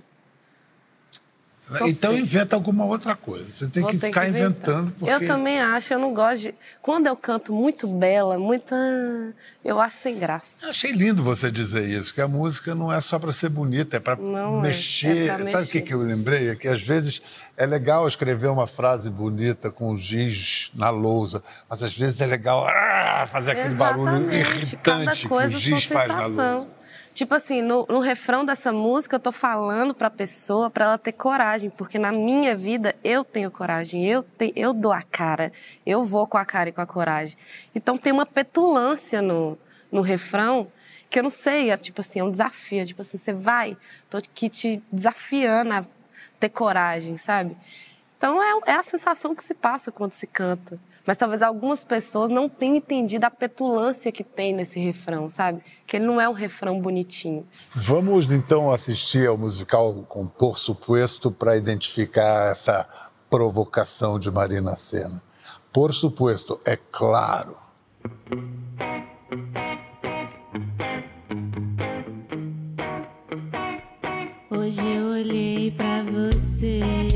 Tô 1.77 1.87
Então 1.87 2.17
inventa 2.17 2.55
alguma 2.55 2.83
outra 2.85 3.15
coisa. 3.15 3.49
Você 3.49 3.67
tem 3.67 3.83
Vou 3.83 3.91
que 3.91 3.99
ficar 3.99 4.27
inventar. 4.27 4.49
inventando. 4.79 4.91
Porque... 4.97 5.13
Eu 5.13 5.27
também 5.27 5.59
acho, 5.59 5.93
eu 5.93 5.99
não 5.99 6.13
gosto 6.13 6.39
de. 6.41 6.55
Quando 6.81 7.07
eu 7.07 7.15
canto 7.15 7.53
muito 7.53 7.87
bela, 7.87 8.39
muito. 8.39 8.73
ah, 8.73 9.31
Eu 9.63 9.79
acho 9.79 9.97
sem 9.97 10.17
graça. 10.17 10.65
Eu 10.65 10.69
achei 10.71 10.91
lindo 10.91 11.21
você 11.23 11.51
dizer 11.51 11.87
isso, 11.87 12.13
que 12.13 12.21
a 12.21 12.27
música 12.27 12.73
não 12.73 12.91
é 12.91 12.99
só 12.99 13.19
para 13.19 13.31
ser 13.31 13.49
bonita, 13.49 13.97
é 13.97 13.99
para 13.99 14.15
Não 14.15 14.59
é, 14.59 14.61
mexer. 14.69 15.29
é 15.29 15.35
pra 15.35 15.45
Sabe 15.45 15.63
o 15.63 15.67
que, 15.67 15.73
mexer. 15.77 15.81
que 15.81 15.93
eu 15.93 16.01
lembrei? 16.01 16.49
É 16.49 16.55
que 16.55 16.67
às 16.67 16.81
vezes 16.81 17.21
é 17.55 17.65
legal 17.65 18.07
escrever 18.07 18.47
uma 18.47 18.65
frase 18.67 19.09
bonita 19.09 19.69
com 19.69 19.95
giz 19.95 20.71
na 20.73 20.89
lousa, 20.89 21.43
mas 21.69 21.83
às 21.83 21.95
vezes 21.95 22.19
é 22.21 22.25
legal 22.25 22.65
ah, 22.67 23.25
fazer 23.27 23.51
aquele 23.51 23.75
barulho 23.75 24.31
Exatamente. 24.31 24.75
Cada 24.77 24.99
irritante 25.03 25.19
que 25.21 25.25
o 25.25 25.29
coisa 25.29 25.57
giz 25.59 25.83
faz 25.85 26.07
na 26.07 26.23
sensação. 26.23 26.51
lousa. 26.53 26.78
Tipo 27.19 27.35
assim, 27.35 27.61
no, 27.61 27.85
no 27.89 27.99
refrão 27.99 28.45
dessa 28.45 28.71
música, 28.71 29.17
eu 29.17 29.19
tô 29.19 29.33
falando 29.33 29.93
pra 29.93 30.09
pessoa 30.09 30.69
pra 30.69 30.85
ela 30.85 30.97
ter 30.97 31.11
coragem, 31.11 31.69
porque 31.69 31.99
na 31.99 32.13
minha 32.13 32.55
vida 32.55 32.95
eu 33.03 33.25
tenho 33.25 33.51
coragem, 33.51 34.05
eu, 34.05 34.23
te, 34.23 34.53
eu 34.55 34.73
dou 34.73 34.93
a 34.93 35.01
cara, 35.01 35.51
eu 35.85 36.01
vou 36.05 36.25
com 36.25 36.37
a 36.37 36.45
cara 36.45 36.69
e 36.69 36.71
com 36.71 36.79
a 36.79 36.85
coragem. 36.85 37.37
Então 37.75 37.97
tem 37.97 38.13
uma 38.13 38.25
petulância 38.25 39.21
no, 39.21 39.57
no 39.91 39.99
refrão 39.99 40.71
que 41.09 41.19
eu 41.19 41.23
não 41.23 41.29
sei, 41.29 41.71
é 41.71 41.75
tipo 41.75 41.99
assim, 41.99 42.21
é 42.21 42.23
um 42.23 42.31
desafio. 42.31 42.83
é 42.83 42.85
Tipo 42.85 43.01
assim, 43.01 43.17
você 43.17 43.33
vai, 43.33 43.75
tô 44.09 44.15
aqui 44.15 44.47
te 44.47 44.81
desafiando 44.89 45.73
a 45.73 45.85
ter 46.39 46.47
coragem, 46.47 47.17
sabe? 47.17 47.57
Então 48.17 48.41
é, 48.41 48.71
é 48.71 48.75
a 48.75 48.83
sensação 48.83 49.35
que 49.35 49.43
se 49.43 49.53
passa 49.53 49.91
quando 49.91 50.13
se 50.13 50.25
canta. 50.25 50.79
Mas 51.09 51.17
talvez 51.17 51.41
algumas 51.41 51.83
pessoas 51.83 52.29
não 52.29 52.47
tenham 52.47 52.75
entendido 52.75 53.25
a 53.25 53.31
petulância 53.31 54.11
que 54.11 54.23
tem 54.23 54.53
nesse 54.53 54.79
refrão, 54.79 55.27
sabe? 55.27 55.63
Que 55.87 55.97
ele 55.97 56.05
não 56.05 56.21
é 56.21 56.29
um 56.29 56.33
refrão 56.33 56.79
bonitinho. 56.79 57.47
Vamos 57.73 58.31
então 58.31 58.69
assistir 58.69 59.27
ao 59.27 59.35
musical 59.35 60.05
com 60.07 60.27
Por 60.27 60.59
Supuesto 60.59 61.31
para 61.31 61.57
identificar 61.57 62.51
essa 62.51 62.87
provocação 63.27 64.19
de 64.19 64.29
Marina 64.29 64.75
Senna. 64.75 65.19
Por 65.73 65.95
supuesto, 65.95 66.61
é 66.63 66.77
claro. 66.77 67.57
Hoje 74.51 74.87
eu 74.87 75.05
olhei 75.13 75.71
pra 75.71 76.03
você 76.03 77.08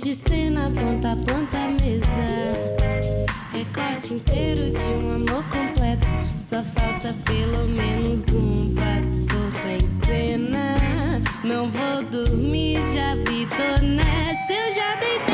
de 0.00 0.14
cena, 0.14 0.70
ponta 0.70 1.12
a 1.12 1.16
planta, 1.16 1.56
mesa. 1.80 2.06
Recorte 3.52 4.14
inteiro 4.14 4.70
de 4.70 4.84
um 4.90 5.14
amor 5.14 5.42
completo. 5.44 6.06
Só 6.38 6.62
falta 6.62 7.14
pelo 7.24 7.66
menos 7.68 8.28
um 8.28 8.74
passo 8.74 9.22
torto 9.26 9.68
em 9.68 9.86
cena. 9.86 10.76
Não 11.42 11.70
vou 11.70 12.02
dormir, 12.10 12.78
já 12.94 13.14
vi, 13.14 13.46
tô 13.46 13.84
nessa. 13.84 14.52
Eu 14.52 14.74
já 14.74 14.96
deitei 14.96 15.25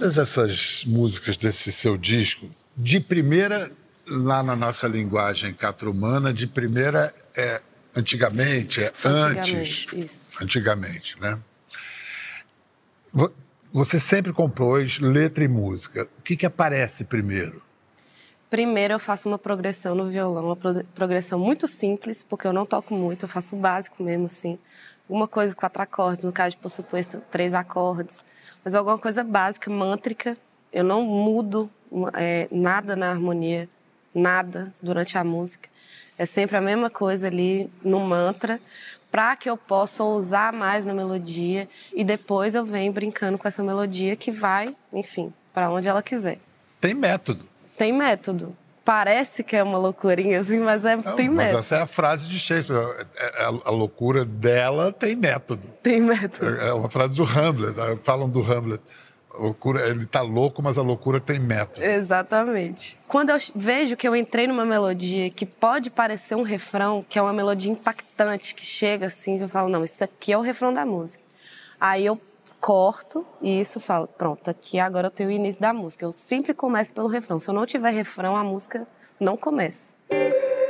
todas 0.00 0.16
essas 0.16 0.82
músicas 0.86 1.36
desse 1.36 1.70
seu 1.70 1.98
disco, 1.98 2.50
de 2.74 2.98
primeira, 2.98 3.70
lá 4.06 4.42
na 4.42 4.56
nossa 4.56 4.88
linguagem 4.88 5.52
catrumana, 5.52 6.32
de 6.32 6.46
primeira 6.46 7.14
é 7.36 7.60
antigamente, 7.94 8.80
é 8.82 8.86
antes. 9.04 9.04
Antigamente, 9.04 10.00
isso. 10.00 10.36
Antigamente, 10.42 11.20
né? 11.20 11.38
Vo- 13.12 13.30
Você 13.72 14.00
sempre 14.00 14.32
compôs 14.32 14.98
letra 14.98 15.44
e 15.44 15.48
música. 15.48 16.08
O 16.18 16.22
que, 16.22 16.34
que 16.34 16.46
aparece 16.46 17.04
primeiro? 17.04 17.62
Primeiro 18.50 18.94
eu 18.94 18.98
faço 18.98 19.28
uma 19.28 19.38
progressão 19.38 19.94
no 19.94 20.08
violão, 20.08 20.46
uma 20.46 20.56
pro- 20.56 20.84
progressão 20.94 21.38
muito 21.38 21.68
simples, 21.68 22.24
porque 22.24 22.46
eu 22.48 22.52
não 22.52 22.66
toco 22.66 22.92
muito, 22.94 23.24
eu 23.24 23.28
faço 23.28 23.54
o 23.54 23.58
básico 23.58 24.02
mesmo, 24.02 24.26
assim. 24.26 24.58
Uma 25.08 25.28
coisa, 25.28 25.54
quatro 25.54 25.80
acordes, 25.80 26.24
no 26.24 26.32
caso 26.32 26.56
Por 26.58 26.68
Suposto, 26.68 27.22
três 27.30 27.54
acordes. 27.54 28.24
Mas 28.64 28.74
alguma 28.74 28.98
coisa 28.98 29.22
básica, 29.24 29.70
mântrica. 29.70 30.36
Eu 30.72 30.84
não 30.84 31.02
mudo 31.02 31.70
é, 32.14 32.48
nada 32.50 32.94
na 32.94 33.10
harmonia, 33.10 33.68
nada 34.14 34.72
durante 34.82 35.16
a 35.16 35.24
música. 35.24 35.68
É 36.18 36.26
sempre 36.26 36.56
a 36.56 36.60
mesma 36.60 36.90
coisa 36.90 37.26
ali 37.28 37.70
no 37.82 37.98
mantra, 38.00 38.60
para 39.10 39.34
que 39.36 39.48
eu 39.50 39.56
possa 39.56 40.04
usar 40.04 40.52
mais 40.52 40.84
na 40.86 40.94
melodia 40.94 41.68
e 41.92 42.04
depois 42.04 42.54
eu 42.54 42.64
venho 42.64 42.92
brincando 42.92 43.38
com 43.38 43.48
essa 43.48 43.62
melodia 43.64 44.14
que 44.14 44.30
vai, 44.30 44.76
enfim, 44.92 45.32
para 45.52 45.70
onde 45.70 45.88
ela 45.88 46.02
quiser. 46.02 46.38
Tem 46.80 46.94
método. 46.94 47.48
Tem 47.80 47.94
método. 47.94 48.54
Parece 48.84 49.42
que 49.42 49.56
é 49.56 49.62
uma 49.62 49.78
loucurinha, 49.78 50.40
assim, 50.40 50.58
mas 50.58 50.84
é, 50.84 50.96
Não, 50.96 51.16
tem 51.16 51.28
mas 51.30 51.38
método. 51.46 51.58
essa 51.60 51.76
é 51.76 51.80
a 51.80 51.86
frase 51.86 52.28
de 52.28 52.38
Shakespeare. 52.38 52.76
É- 53.16 53.42
é- 53.42 53.44
A, 53.44 53.48
a 53.48 53.70
loucura 53.70 54.22
dela 54.22 54.92
tem 54.92 55.16
método. 55.16 55.66
Tem 55.82 55.98
método. 55.98 56.56
É 56.60 56.68
é 56.68 56.72
uma 56.74 56.90
frase 56.90 57.16
do 57.16 57.24
Hamlet. 57.24 57.74
né? 57.74 57.96
Falam 58.02 58.28
do 58.28 58.42
Hamlet. 58.42 58.82
A 59.32 59.38
loucura, 59.38 59.88
ele 59.88 60.04
tá 60.04 60.20
louco, 60.20 60.62
mas 60.62 60.76
a 60.76 60.82
loucura 60.82 61.18
tem 61.20 61.38
método. 61.40 61.82
Exatamente. 61.86 62.98
Quando 63.08 63.30
eu 63.30 63.38
vejo 63.56 63.96
que 63.96 64.06
eu 64.06 64.14
entrei 64.14 64.46
numa 64.46 64.66
melodia 64.66 65.30
que 65.30 65.46
pode 65.46 65.88
parecer 65.88 66.34
um 66.34 66.42
refrão, 66.42 67.02
que 67.08 67.18
é 67.18 67.22
uma 67.22 67.32
melodia 67.32 67.72
impactante, 67.72 68.54
que 68.54 68.66
chega 68.66 69.06
assim, 69.06 69.40
eu 69.40 69.48
falo, 69.48 69.70
não, 69.70 69.82
isso 69.84 70.04
aqui 70.04 70.32
é 70.34 70.36
o 70.36 70.42
refrão 70.42 70.74
da 70.74 70.84
música. 70.84 71.24
Aí 71.80 72.04
eu 72.04 72.20
corto 72.60 73.26
e 73.40 73.60
isso 73.60 73.80
falo, 73.80 74.06
pronto, 74.06 74.48
aqui 74.48 74.78
agora 74.78 75.06
eu 75.06 75.10
tenho 75.10 75.30
o 75.30 75.32
início 75.32 75.60
da 75.60 75.72
música. 75.72 76.04
Eu 76.04 76.12
sempre 76.12 76.54
começo 76.54 76.92
pelo 76.92 77.08
refrão. 77.08 77.40
Se 77.40 77.48
eu 77.48 77.54
não 77.54 77.66
tiver 77.66 77.90
refrão, 77.90 78.36
a 78.36 78.44
música 78.44 78.86
não 79.18 79.36
começa. 79.36 79.94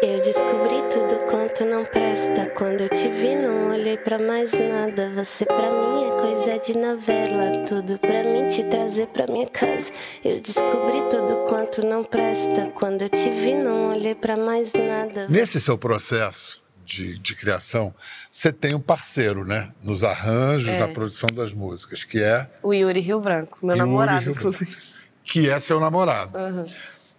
Eu 0.02 0.18
descobri 0.22 0.82
tudo 0.88 1.26
quanto 1.28 1.64
não 1.64 1.84
presta. 1.84 2.46
Quando 2.56 2.80
eu 2.80 2.88
te 2.88 3.08
vi, 3.08 3.36
não 3.36 3.70
olhei 3.70 3.98
pra 3.98 4.18
mais 4.18 4.52
nada. 4.52 5.10
Você 5.14 5.44
pra 5.44 5.70
mim 5.70 6.04
é 6.04 6.20
coisa 6.20 6.58
de 6.58 6.78
novela. 6.78 7.64
Tudo 7.66 7.98
pra 7.98 8.22
mim 8.24 8.46
te 8.46 8.64
trazer 8.64 9.08
pra 9.08 9.26
minha 9.26 9.46
casa. 9.46 9.92
Eu 10.24 10.40
descobri 10.40 11.02
tudo 11.10 11.44
quanto 11.46 11.84
não 11.84 12.02
presta. 12.02 12.70
Quando 12.74 13.02
eu 13.02 13.10
te 13.10 13.28
vi, 13.28 13.54
não 13.54 13.90
olhei 13.90 14.14
pra 14.14 14.38
mais 14.38 14.72
nada. 14.72 15.26
Nesse 15.28 15.60
seu 15.60 15.76
processo 15.76 16.59
de, 16.90 17.18
de 17.18 17.34
criação, 17.34 17.94
você 18.30 18.52
tem 18.52 18.74
um 18.74 18.80
parceiro, 18.80 19.44
né? 19.44 19.70
Nos 19.82 20.02
arranjos, 20.02 20.68
É. 20.70 20.78
na 20.80 20.88
produção 20.88 21.28
das 21.32 21.52
músicas, 21.52 22.02
que 22.04 22.20
é, 22.22 22.50
O 22.62 22.72
Yuri 22.74 23.00
Rio 23.00 23.20
Branco, 23.20 23.58
meu 23.62 23.76
Yuri 23.76 23.78
namorado, 23.88 24.24
Rio 24.24 24.32
inclusive. 24.32 24.76
que 25.24 25.48
é 25.48 25.58
seu 25.60 25.78
namorado. 25.78 26.36
Aham. 26.36 26.66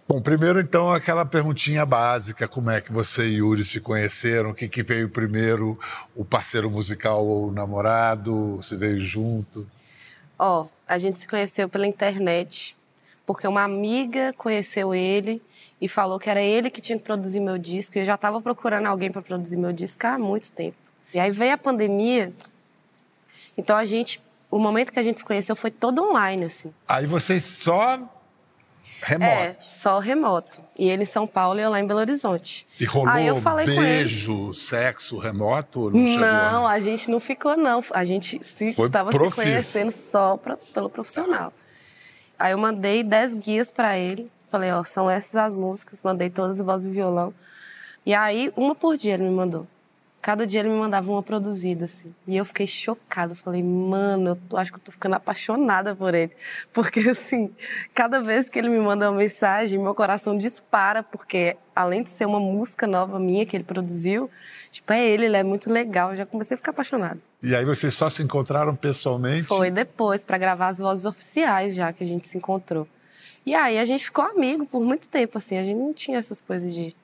Bom, 0.08 0.20
primeiro, 0.20 0.60
então, 0.60 0.92
aquela 0.92 1.24
perguntinha 1.24 1.86
básica: 1.86 2.46
como 2.46 2.70
é 2.70 2.80
que 2.80 2.92
você 2.92 3.24
e 3.28 3.36
Yuri 3.36 3.64
se 3.64 3.80
conheceram? 3.80 4.50
O 4.50 4.54
que, 4.54 4.68
que 4.68 4.82
veio 4.82 5.08
primeiro, 5.08 5.78
o 6.14 6.24
parceiro 6.24 6.70
musical 6.70 7.24
ou 7.24 7.48
o 7.48 7.52
namorado? 7.52 8.58
Se 8.62 8.76
veio 8.76 8.98
junto? 8.98 9.66
Ó, 10.38 10.66
a 10.88 10.98
gente 10.98 11.18
se 11.18 11.26
conheceu 11.26 11.68
pela 11.68 11.86
internet, 11.86 12.76
porque 13.26 13.46
uma 13.46 13.62
amiga 13.62 14.32
conheceu 14.36 14.94
ele 14.94 15.42
e 15.80 15.88
falou 15.88 16.18
que 16.18 16.28
era 16.28 16.40
ele 16.40 16.70
que 16.70 16.80
tinha 16.80 16.98
que 16.98 17.04
produzir 17.04 17.40
meu 17.40 17.56
disco. 17.58 17.96
E 17.96 18.00
eu 18.00 18.04
já 18.04 18.14
estava 18.14 18.40
procurando 18.40 18.86
alguém 18.86 19.10
para 19.10 19.22
produzir 19.22 19.56
meu 19.56 19.72
disco 19.72 20.06
há 20.06 20.18
muito 20.18 20.50
tempo. 20.52 20.76
E 21.14 21.20
aí 21.20 21.30
veio 21.30 21.52
a 21.54 21.58
pandemia, 21.58 22.32
então 23.56 23.76
a 23.76 23.84
gente, 23.84 24.20
o 24.50 24.58
momento 24.58 24.92
que 24.92 24.98
a 24.98 25.02
gente 25.02 25.18
se 25.20 25.24
conheceu 25.24 25.54
foi 25.54 25.70
todo 25.70 26.02
online, 26.02 26.46
assim. 26.46 26.72
Aí 26.88 27.06
vocês 27.06 27.44
só 27.44 27.98
remoto. 29.02 29.30
É, 29.30 29.54
só 29.66 29.98
remoto. 29.98 30.62
E 30.78 30.88
ele 30.88 31.02
em 31.02 31.06
São 31.06 31.26
Paulo 31.26 31.58
e 31.58 31.62
eu 31.62 31.70
lá 31.70 31.80
em 31.80 31.86
Belo 31.86 32.00
Horizonte. 32.00 32.66
E 32.80 32.84
rolou 32.84 33.08
Aí 33.08 33.26
eu 33.26 33.36
falei 33.36 33.66
com 33.66 33.72
ele. 33.72 33.80
beijo, 34.04 34.54
sexo 34.54 35.18
remoto? 35.18 35.90
Não, 35.90 36.06
chegou 36.06 36.20
Não, 36.20 36.66
a... 36.66 36.72
a 36.72 36.80
gente 36.80 37.10
não 37.10 37.20
ficou, 37.20 37.56
não. 37.56 37.84
A 37.90 38.04
gente 38.04 38.42
se, 38.44 38.66
estava 38.68 39.12
se 39.12 39.30
conhecendo 39.32 39.90
só 39.90 40.36
pra- 40.36 40.56
pelo 40.72 40.88
profissional. 40.88 41.52
Aí 42.42 42.50
eu 42.50 42.58
mandei 42.58 43.04
10 43.04 43.34
guias 43.36 43.70
para 43.70 43.96
ele. 43.96 44.28
Falei, 44.50 44.72
ó, 44.72 44.82
são 44.82 45.08
essas 45.08 45.36
as 45.36 45.52
músicas. 45.52 46.02
Mandei 46.02 46.28
todas 46.28 46.58
as 46.58 46.66
vozes 46.66 46.88
e 46.88 46.90
violão. 46.90 47.32
E 48.04 48.12
aí, 48.12 48.52
uma 48.56 48.74
por 48.74 48.96
dia 48.96 49.14
ele 49.14 49.22
me 49.22 49.30
mandou. 49.30 49.64
Cada 50.22 50.46
dia 50.46 50.60
ele 50.60 50.68
me 50.68 50.76
mandava 50.76 51.10
uma 51.10 51.20
produzida, 51.22 51.86
assim. 51.86 52.14
E 52.28 52.36
eu 52.36 52.44
fiquei 52.44 52.64
chocada. 52.64 53.34
Falei, 53.34 53.60
mano, 53.60 54.28
eu 54.30 54.36
tô- 54.48 54.56
acho 54.56 54.70
que 54.70 54.78
eu 54.78 54.82
tô 54.82 54.92
ficando 54.92 55.16
apaixonada 55.16 55.96
por 55.96 56.14
ele. 56.14 56.30
Porque, 56.72 57.00
assim, 57.10 57.50
cada 57.92 58.22
vez 58.22 58.48
que 58.48 58.56
ele 58.56 58.68
me 58.68 58.78
manda 58.78 59.10
uma 59.10 59.18
mensagem, 59.18 59.80
meu 59.80 59.96
coração 59.96 60.38
dispara, 60.38 61.02
porque 61.02 61.56
além 61.74 62.04
de 62.04 62.08
ser 62.10 62.24
uma 62.24 62.38
música 62.38 62.86
nova 62.86 63.18
minha 63.18 63.44
que 63.44 63.56
ele 63.56 63.64
produziu, 63.64 64.30
tipo, 64.70 64.92
é 64.92 65.04
ele, 65.04 65.24
ele 65.24 65.36
é 65.36 65.42
muito 65.42 65.68
legal. 65.72 66.12
Eu 66.12 66.18
já 66.18 66.24
comecei 66.26 66.54
a 66.54 66.58
ficar 66.58 66.70
apaixonada. 66.70 67.18
E 67.42 67.56
aí 67.56 67.64
vocês 67.64 67.92
só 67.92 68.08
se 68.08 68.22
encontraram 68.22 68.76
pessoalmente? 68.76 69.42
Foi 69.42 69.72
depois, 69.72 70.24
pra 70.24 70.38
gravar 70.38 70.68
as 70.68 70.78
vozes 70.78 71.04
oficiais 71.04 71.74
já 71.74 71.92
que 71.92 72.04
a 72.04 72.06
gente 72.06 72.28
se 72.28 72.38
encontrou. 72.38 72.86
E 73.44 73.56
aí 73.56 73.76
a 73.76 73.84
gente 73.84 74.04
ficou 74.04 74.24
amigo 74.24 74.64
por 74.66 74.80
muito 74.80 75.08
tempo, 75.08 75.36
assim. 75.38 75.58
A 75.58 75.64
gente 75.64 75.76
não 75.76 75.92
tinha 75.92 76.16
essas 76.16 76.40
coisas 76.40 76.72
de, 76.72 76.94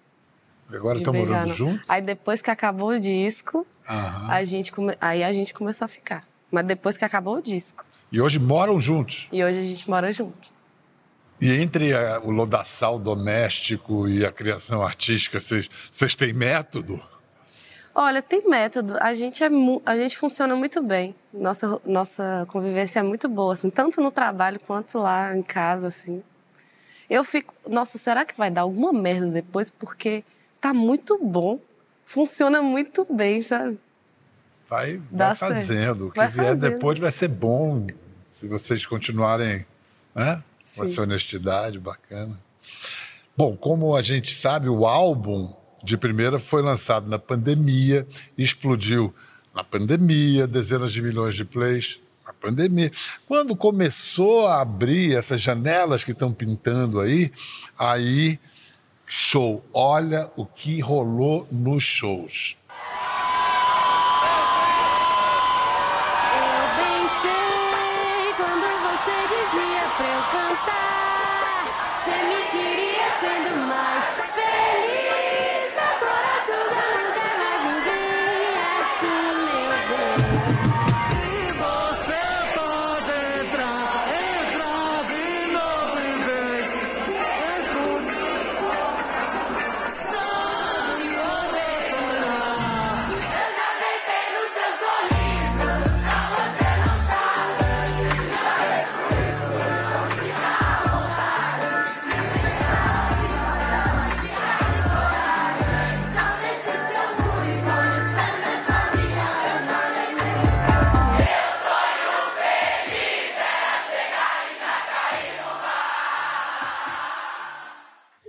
Agora 0.73 0.99
estão 0.99 1.13
morando 1.15 1.55
juntos? 1.55 1.85
Aí 1.89 2.03
depois 2.03 2.43
que 2.43 2.51
acabou 2.51 2.91
o 2.91 3.01
disco, 3.01 3.67
Aham. 3.89 4.29
a 4.31 4.45
gente 4.45 4.71
come... 4.73 4.97
aí 5.01 5.25
a 5.25 5.33
gente 5.33 5.55
começou 5.55 5.85
a 5.87 5.89
ficar. 5.89 6.27
Mas 6.51 6.65
depois 6.67 6.97
que 6.97 7.05
acabou 7.05 7.37
o 7.37 7.43
disco. 7.43 7.85
E 8.13 8.21
hoje 8.21 8.39
moram 8.39 8.81
juntos. 8.81 9.29
E 9.33 9.43
hoje 9.43 9.59
a 9.59 9.65
gente 9.65 9.89
mora 9.89 10.11
junto. 10.13 10.51
E 11.41 11.53
entre 11.53 11.95
a- 11.95 12.21
o 12.23 12.31
lodaçal 12.31 12.99
doméstico 12.99 14.09
e 14.09 14.25
a 14.27 14.33
criação 14.33 14.83
artística, 14.83 15.39
vocês 15.41 16.15
têm 16.15 16.33
método? 16.33 17.01
Olha, 17.95 18.21
tem 18.23 18.49
método. 18.49 18.97
A 19.01 19.15
gente 19.15 19.43
é 19.43 19.49
a 19.85 19.97
gente 19.97 20.17
funciona 20.19 20.55
muito 20.55 20.83
bem. 20.83 21.15
Nossa 21.33 21.81
nossa 21.85 22.47
convivência 22.49 23.01
é 23.01 23.03
muito 23.03 23.29
boa, 23.29 23.55
assim, 23.55 23.71
tanto 23.71 24.01
no 24.01 24.11
trabalho 24.11 24.61
quanto 24.61 24.99
lá 24.99 25.37
em 25.37 25.43
casa, 25.43 25.89
assim. 25.89 26.23
Eu 27.11 27.25
fico, 27.25 27.55
nossa, 27.69 27.99
será 27.99 28.25
que 28.25 28.37
vai 28.37 28.51
dar 28.51 28.61
alguma 28.63 28.93
merda 28.93 29.27
depois? 29.29 29.71
Porque 29.71 30.23
tá 30.61 30.75
muito 30.75 31.19
bom. 31.19 31.61
Funciona 32.05 32.63
muito 32.63 33.07
bem, 33.11 33.43
sabe? 33.43 33.79
Vai, 34.69 35.01
vai 35.11 35.35
fazendo. 35.35 36.09
O 36.09 36.11
que 36.11 36.17
Vai 36.17 36.29
vier 36.29 36.47
fazendo. 36.47 36.61
depois 36.61 36.99
vai 36.99 37.11
ser 37.11 37.29
bom, 37.29 37.87
se 38.27 38.47
vocês 38.49 38.85
continuarem 38.85 39.65
né? 40.15 40.43
com 40.75 40.83
essa 40.83 41.03
honestidade 41.03 41.79
bacana. 41.79 42.39
Bom, 43.37 43.57
como 43.57 43.97
a 43.97 44.03
gente 44.03 44.35
sabe, 44.35 44.69
o 44.69 44.87
álbum 44.87 45.55
de 45.83 45.97
primeira 45.97 46.39
foi 46.39 46.61
lançado 46.61 47.09
na 47.09 47.19
pandemia, 47.19 48.07
explodiu 48.37 49.15
na 49.55 49.63
pandemia, 49.63 50.47
dezenas 50.47 50.93
de 50.93 51.01
milhões 51.01 51.35
de 51.35 51.45
plays 51.45 51.99
na 52.27 52.33
pandemia. 52.33 52.91
Quando 53.27 53.57
começou 53.57 54.47
a 54.47 54.61
abrir 54.61 55.17
essas 55.17 55.41
janelas 55.41 56.05
que 56.05 56.13
estão 56.13 56.33
pintando 56.33 57.01
aí, 57.01 57.33
aí 57.79 58.39
show. 59.09 59.65
Olha 59.73 60.31
o 60.37 60.45
que 60.45 60.81
rolou 60.81 61.47
nos 61.51 61.83
shows. 61.83 62.57
Você 71.97 72.23
me 72.23 72.43
queria 72.51 73.11
sendo 73.21 73.57
mais 73.67 74.28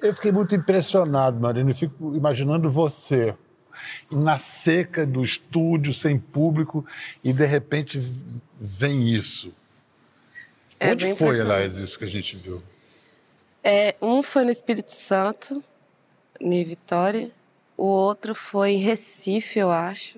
Eu 0.10 0.13
fiquei 0.13 0.32
muito 0.32 0.56
impressionado, 0.56 1.39
Marina. 1.39 1.69
Eu 1.69 1.76
fico 1.76 2.15
imaginando 2.15 2.67
você 2.67 3.36
na 4.10 4.39
seca 4.39 5.06
do 5.06 5.22
estúdio, 5.22 5.93
sem 5.93 6.17
público, 6.17 6.84
e 7.24 7.32
de 7.32 7.45
repente 7.45 8.02
vem 8.60 9.08
isso. 9.08 9.54
É 10.80 10.93
Onde 10.93 11.15
foi, 11.15 11.39
aliás, 11.39 11.78
isso 11.78 12.00
que 12.00 12.06
a 12.06 12.08
gente 12.08 12.38
viu? 12.38 12.60
É, 13.63 13.95
um 14.02 14.24
foi 14.24 14.43
no 14.43 14.50
Espírito 14.50 14.91
Santo, 14.91 15.63
em 16.41 16.63
Vitória. 16.63 17.30
O 17.78 17.86
outro 17.86 18.34
foi 18.34 18.72
em 18.72 18.78
Recife, 18.78 19.60
eu 19.60 19.69
acho. 19.69 20.17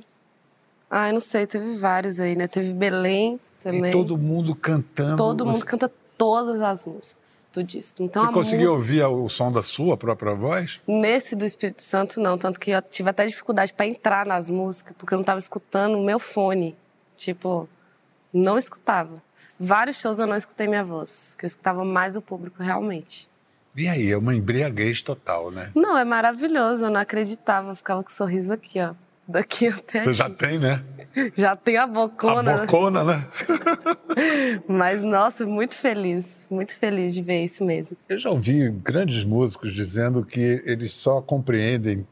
Ah, 0.89 1.09
eu 1.09 1.13
não 1.15 1.21
sei, 1.21 1.45
teve 1.45 1.73
vários 1.75 2.17
aí, 2.17 2.37
né? 2.37 2.47
Teve 2.47 2.73
Belém 2.73 3.41
também. 3.61 3.89
E 3.89 3.91
todo 3.91 4.17
mundo 4.17 4.55
cantando. 4.55 5.17
Todo 5.17 5.45
mundo 5.45 5.65
canta 5.65 5.91
todas 6.21 6.61
as 6.61 6.85
músicas 6.85 7.49
do 7.51 7.63
disco. 7.63 8.03
Então, 8.03 8.23
Você 8.27 8.31
conseguiu 8.31 8.75
música... 8.75 8.77
ouvir 8.77 9.03
o 9.05 9.27
som 9.27 9.51
da 9.51 9.63
sua 9.63 9.97
própria 9.97 10.35
voz? 10.35 10.79
Nesse 10.87 11.35
do 11.35 11.43
Espírito 11.43 11.81
Santo, 11.81 12.21
não. 12.21 12.37
Tanto 12.37 12.59
que 12.59 12.69
eu 12.69 12.79
tive 12.79 13.09
até 13.09 13.25
dificuldade 13.25 13.73
para 13.73 13.87
entrar 13.87 14.23
nas 14.23 14.47
músicas, 14.47 14.95
porque 14.95 15.15
eu 15.15 15.17
não 15.17 15.23
estava 15.23 15.39
escutando 15.39 15.97
o 15.97 16.05
meu 16.05 16.19
fone. 16.19 16.77
Tipo, 17.17 17.67
não 18.31 18.55
escutava. 18.55 19.19
Vários 19.59 19.97
shows 19.97 20.19
eu 20.19 20.27
não 20.27 20.35
escutei 20.35 20.67
minha 20.67 20.83
voz, 20.83 21.35
que 21.35 21.43
eu 21.43 21.47
escutava 21.47 21.83
mais 21.83 22.15
o 22.15 22.21
público 22.21 22.61
realmente. 22.61 23.27
E 23.75 23.87
aí, 23.87 24.11
é 24.11 24.17
uma 24.17 24.35
embriaguez 24.35 25.01
total, 25.01 25.49
né? 25.49 25.71
Não, 25.75 25.97
é 25.97 26.05
maravilhoso, 26.05 26.85
eu 26.85 26.91
não 26.91 26.99
acreditava. 26.99 27.71
Eu 27.71 27.75
ficava 27.75 28.03
com 28.03 28.09
o 28.09 28.13
sorriso 28.13 28.53
aqui, 28.53 28.79
ó. 28.79 28.93
Daqui 29.27 29.67
até 29.67 30.01
Você 30.01 30.13
já 30.13 30.29
tem, 30.29 30.57
né? 30.59 30.83
já 31.37 31.55
tem 31.55 31.77
a 31.77 31.85
bocona. 31.87 32.39
a 32.39 32.57
né? 32.57 32.65
bocona, 32.65 33.03
né? 33.03 33.27
Mas, 34.67 35.01
nossa, 35.01 35.45
muito 35.45 35.75
feliz. 35.75 36.47
Muito 36.49 36.75
feliz 36.77 37.13
de 37.13 37.21
ver 37.21 37.43
isso 37.45 37.63
mesmo. 37.63 37.95
Eu 38.09 38.19
já 38.19 38.29
ouvi 38.29 38.69
grandes 38.69 39.23
músicos 39.23 39.73
dizendo 39.73 40.25
que 40.25 40.61
eles 40.65 40.91
só 40.91 41.21
compreendem 41.21 42.05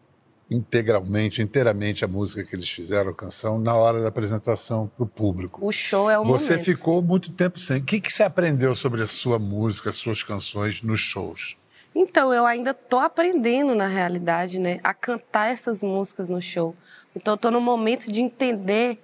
integralmente, 0.51 1.41
inteiramente 1.41 2.03
a 2.03 2.07
música 2.07 2.43
que 2.43 2.55
eles 2.55 2.69
fizeram, 2.69 3.11
a 3.11 3.13
canção, 3.13 3.59
na 3.59 3.75
hora 3.75 4.01
da 4.01 4.07
apresentação 4.07 4.87
para 4.87 5.03
o 5.03 5.07
público. 5.07 5.65
O 5.65 5.71
show 5.71 6.09
é 6.09 6.17
o 6.17 6.25
Você 6.25 6.53
momento. 6.53 6.65
ficou 6.65 7.01
muito 7.01 7.31
tempo 7.31 7.59
sem. 7.59 7.77
O 7.79 7.83
que, 7.83 8.01
que 8.01 8.11
você 8.11 8.23
aprendeu 8.23 8.73
sobre 8.73 9.03
a 9.03 9.07
sua 9.07 9.37
música, 9.37 9.89
as 9.89 9.95
suas 9.95 10.23
canções 10.23 10.81
nos 10.81 10.99
shows? 10.99 11.55
Então, 12.01 12.33
eu 12.33 12.45
ainda 12.45 12.73
tô 12.73 12.97
aprendendo, 12.97 13.75
na 13.75 13.85
realidade, 13.85 14.57
né, 14.57 14.79
a 14.81 14.93
cantar 14.93 15.51
essas 15.51 15.83
músicas 15.83 16.29
no 16.29 16.41
show. 16.41 16.73
Então, 17.13 17.33
eu 17.33 17.37
tô 17.37 17.51
no 17.51 17.59
momento 17.59 18.09
de 18.09 18.21
entender 18.21 18.97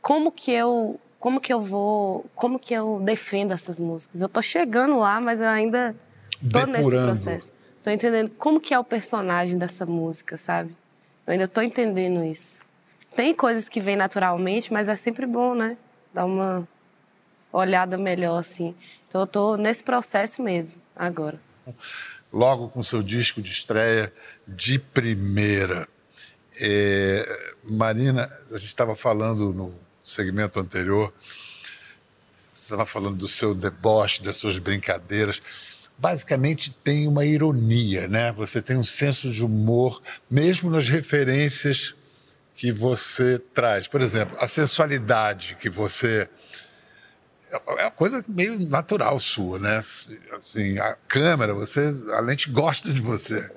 como 0.00 0.32
que 0.32 0.50
eu, 0.50 0.98
como 1.18 1.38
que 1.38 1.52
eu 1.52 1.60
vou, 1.60 2.24
como 2.34 2.58
que 2.58 2.72
eu 2.72 2.98
defendo 3.04 3.52
essas 3.52 3.78
músicas. 3.78 4.22
Eu 4.22 4.28
tô 4.28 4.40
chegando 4.40 4.98
lá, 4.98 5.20
mas 5.20 5.42
eu 5.42 5.48
ainda 5.48 5.94
tô 6.50 6.64
nesse 6.64 6.90
processo. 6.92 7.52
Tô 7.82 7.90
entendendo 7.90 8.30
como 8.38 8.58
que 8.58 8.72
é 8.72 8.78
o 8.78 8.84
personagem 8.84 9.58
dessa 9.58 9.84
música, 9.84 10.38
sabe? 10.38 10.74
Eu 11.26 11.34
ainda 11.34 11.46
tô 11.46 11.60
entendendo 11.60 12.24
isso. 12.24 12.64
Tem 13.14 13.34
coisas 13.34 13.68
que 13.68 13.82
vêm 13.82 13.96
naturalmente, 13.96 14.72
mas 14.72 14.88
é 14.88 14.96
sempre 14.96 15.26
bom, 15.26 15.54
né? 15.54 15.76
Dar 16.10 16.24
uma 16.24 16.66
olhada 17.52 17.98
melhor, 17.98 18.38
assim. 18.38 18.74
Então, 19.06 19.20
eu 19.20 19.26
tô 19.26 19.58
nesse 19.58 19.84
processo 19.84 20.40
mesmo, 20.40 20.80
agora. 20.96 21.38
Logo 22.32 22.68
com 22.68 22.82
seu 22.82 23.02
disco 23.02 23.42
de 23.42 23.50
estreia 23.50 24.12
de 24.46 24.78
primeira. 24.78 25.88
É, 26.60 27.54
Marina, 27.64 28.30
a 28.50 28.58
gente 28.58 28.66
estava 28.66 28.94
falando 28.94 29.52
no 29.52 29.74
segmento 30.04 30.60
anterior, 30.60 31.12
você 32.54 32.64
estava 32.64 32.84
falando 32.84 33.16
do 33.16 33.28
seu 33.28 33.54
deboche, 33.54 34.22
das 34.22 34.36
suas 34.36 34.58
brincadeiras. 34.58 35.40
Basicamente 35.96 36.70
tem 36.84 37.08
uma 37.08 37.24
ironia, 37.24 38.06
né? 38.06 38.32
Você 38.32 38.60
tem 38.60 38.76
um 38.76 38.84
senso 38.84 39.30
de 39.30 39.44
humor, 39.44 40.02
mesmo 40.30 40.70
nas 40.70 40.88
referências 40.88 41.94
que 42.54 42.70
você 42.70 43.38
traz. 43.54 43.88
Por 43.88 44.02
exemplo, 44.02 44.36
a 44.38 44.46
sensualidade 44.46 45.56
que 45.58 45.70
você 45.70 46.28
é 47.50 47.84
uma 47.84 47.90
coisa 47.90 48.24
meio 48.28 48.58
natural 48.68 49.18
sua, 49.18 49.58
né? 49.58 49.78
Assim, 50.32 50.78
a 50.78 50.96
câmera, 51.08 51.52
você, 51.54 51.94
a 52.12 52.20
lente 52.20 52.50
gosta 52.50 52.92
de 52.92 53.00
você. 53.00 53.50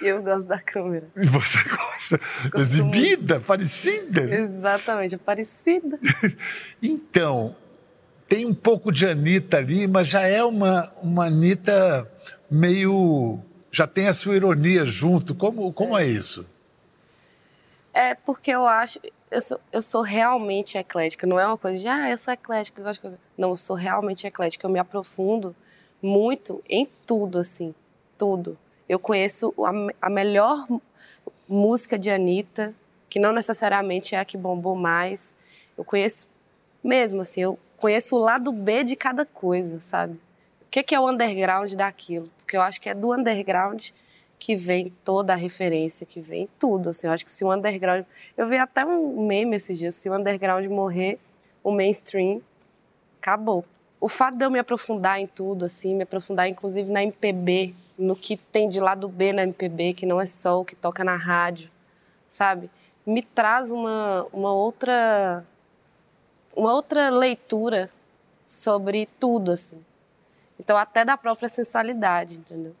Eu 0.00 0.22
gosto 0.22 0.46
da 0.46 0.60
câmera. 0.60 1.08
E 1.16 1.26
você 1.26 1.58
gosta 1.68 2.20
exibida, 2.56 3.40
parecida. 3.40 4.22
Exatamente, 4.22 5.14
é 5.14 5.18
parecida. 5.18 5.98
Então, 6.80 7.54
tem 8.28 8.46
um 8.46 8.54
pouco 8.54 8.90
de 8.90 9.06
Anitta 9.06 9.58
ali, 9.58 9.86
mas 9.86 10.08
já 10.08 10.22
é 10.22 10.42
uma, 10.42 10.90
uma 11.02 11.26
Anitta 11.26 12.10
meio. 12.50 13.40
Já 13.70 13.86
tem 13.86 14.08
a 14.08 14.14
sua 14.14 14.36
ironia 14.36 14.84
junto. 14.84 15.34
Como, 15.34 15.72
como 15.72 15.96
é 15.98 16.06
isso? 16.06 16.46
É 17.92 18.14
porque 18.14 18.50
eu 18.50 18.66
acho. 18.66 18.98
Eu 19.32 19.40
sou, 19.40 19.60
eu 19.72 19.82
sou 19.82 20.02
realmente 20.02 20.76
eclética. 20.76 21.26
Não 21.26 21.40
é 21.40 21.46
uma 21.46 21.56
coisa 21.56 21.78
de, 21.78 21.88
ah, 21.88 22.10
eu 22.10 22.18
sou 22.18 22.34
eclética. 22.34 22.80
Eu 22.80 22.84
gosto 22.84 23.10
de... 23.10 23.16
Não, 23.36 23.50
eu 23.50 23.56
sou 23.56 23.74
realmente 23.74 24.26
eclética. 24.26 24.66
Eu 24.66 24.70
me 24.70 24.78
aprofundo 24.78 25.56
muito 26.02 26.62
em 26.68 26.86
tudo, 27.06 27.38
assim. 27.38 27.74
Tudo. 28.18 28.58
Eu 28.86 28.98
conheço 28.98 29.54
a, 29.58 30.06
a 30.06 30.10
melhor 30.10 30.68
música 31.48 31.98
de 31.98 32.10
Anitta, 32.10 32.74
que 33.08 33.18
não 33.18 33.32
necessariamente 33.32 34.14
é 34.14 34.18
a 34.18 34.24
que 34.24 34.36
bombou 34.36 34.76
mais. 34.76 35.34
Eu 35.78 35.84
conheço 35.84 36.28
mesmo, 36.84 37.22
assim. 37.22 37.40
Eu 37.40 37.58
conheço 37.78 38.14
o 38.14 38.18
lado 38.18 38.52
B 38.52 38.84
de 38.84 38.96
cada 38.96 39.24
coisa, 39.24 39.80
sabe? 39.80 40.20
O 40.60 40.70
que 40.70 40.82
que 40.82 40.94
é 40.94 41.00
o 41.00 41.08
underground 41.08 41.72
daquilo? 41.72 42.30
Porque 42.38 42.54
eu 42.54 42.60
acho 42.60 42.78
que 42.78 42.90
é 42.90 42.94
do 42.94 43.14
underground 43.14 43.88
que 44.42 44.56
vem 44.56 44.92
toda 45.04 45.34
a 45.34 45.36
referência, 45.36 46.04
que 46.04 46.20
vem 46.20 46.48
tudo. 46.58 46.88
Assim, 46.88 47.06
eu 47.06 47.12
acho 47.12 47.24
que 47.24 47.30
se 47.30 47.44
o 47.44 47.52
underground. 47.52 48.04
Eu 48.36 48.48
vi 48.48 48.56
até 48.56 48.84
um 48.84 49.24
meme 49.24 49.54
esses 49.54 49.78
dias: 49.78 49.94
se 49.94 50.10
o 50.10 50.16
underground 50.16 50.66
morrer, 50.66 51.20
o 51.62 51.70
mainstream 51.70 52.42
acabou. 53.20 53.64
O 54.00 54.08
fato 54.08 54.36
de 54.36 54.44
eu 54.44 54.50
me 54.50 54.58
aprofundar 54.58 55.20
em 55.20 55.28
tudo, 55.28 55.66
assim, 55.66 55.94
me 55.94 56.02
aprofundar 56.02 56.48
inclusive 56.48 56.90
na 56.90 57.04
MPB, 57.04 57.72
no 57.96 58.16
que 58.16 58.36
tem 58.36 58.68
de 58.68 58.80
lado 58.80 59.06
B 59.06 59.32
na 59.32 59.44
MPB, 59.44 59.94
que 59.94 60.06
não 60.06 60.20
é 60.20 60.26
só 60.26 60.60
o 60.60 60.64
que 60.64 60.74
toca 60.74 61.04
na 61.04 61.14
rádio, 61.14 61.70
sabe? 62.28 62.68
Me 63.06 63.22
traz 63.22 63.70
uma, 63.70 64.26
uma 64.32 64.52
outra 64.52 65.44
uma 66.56 66.74
outra 66.74 67.10
leitura 67.10 67.88
sobre 68.44 69.08
tudo, 69.20 69.52
assim. 69.52 69.80
Então, 70.58 70.76
até 70.76 71.04
da 71.04 71.16
própria 71.16 71.48
sensualidade, 71.48 72.38
entendeu? 72.38 72.74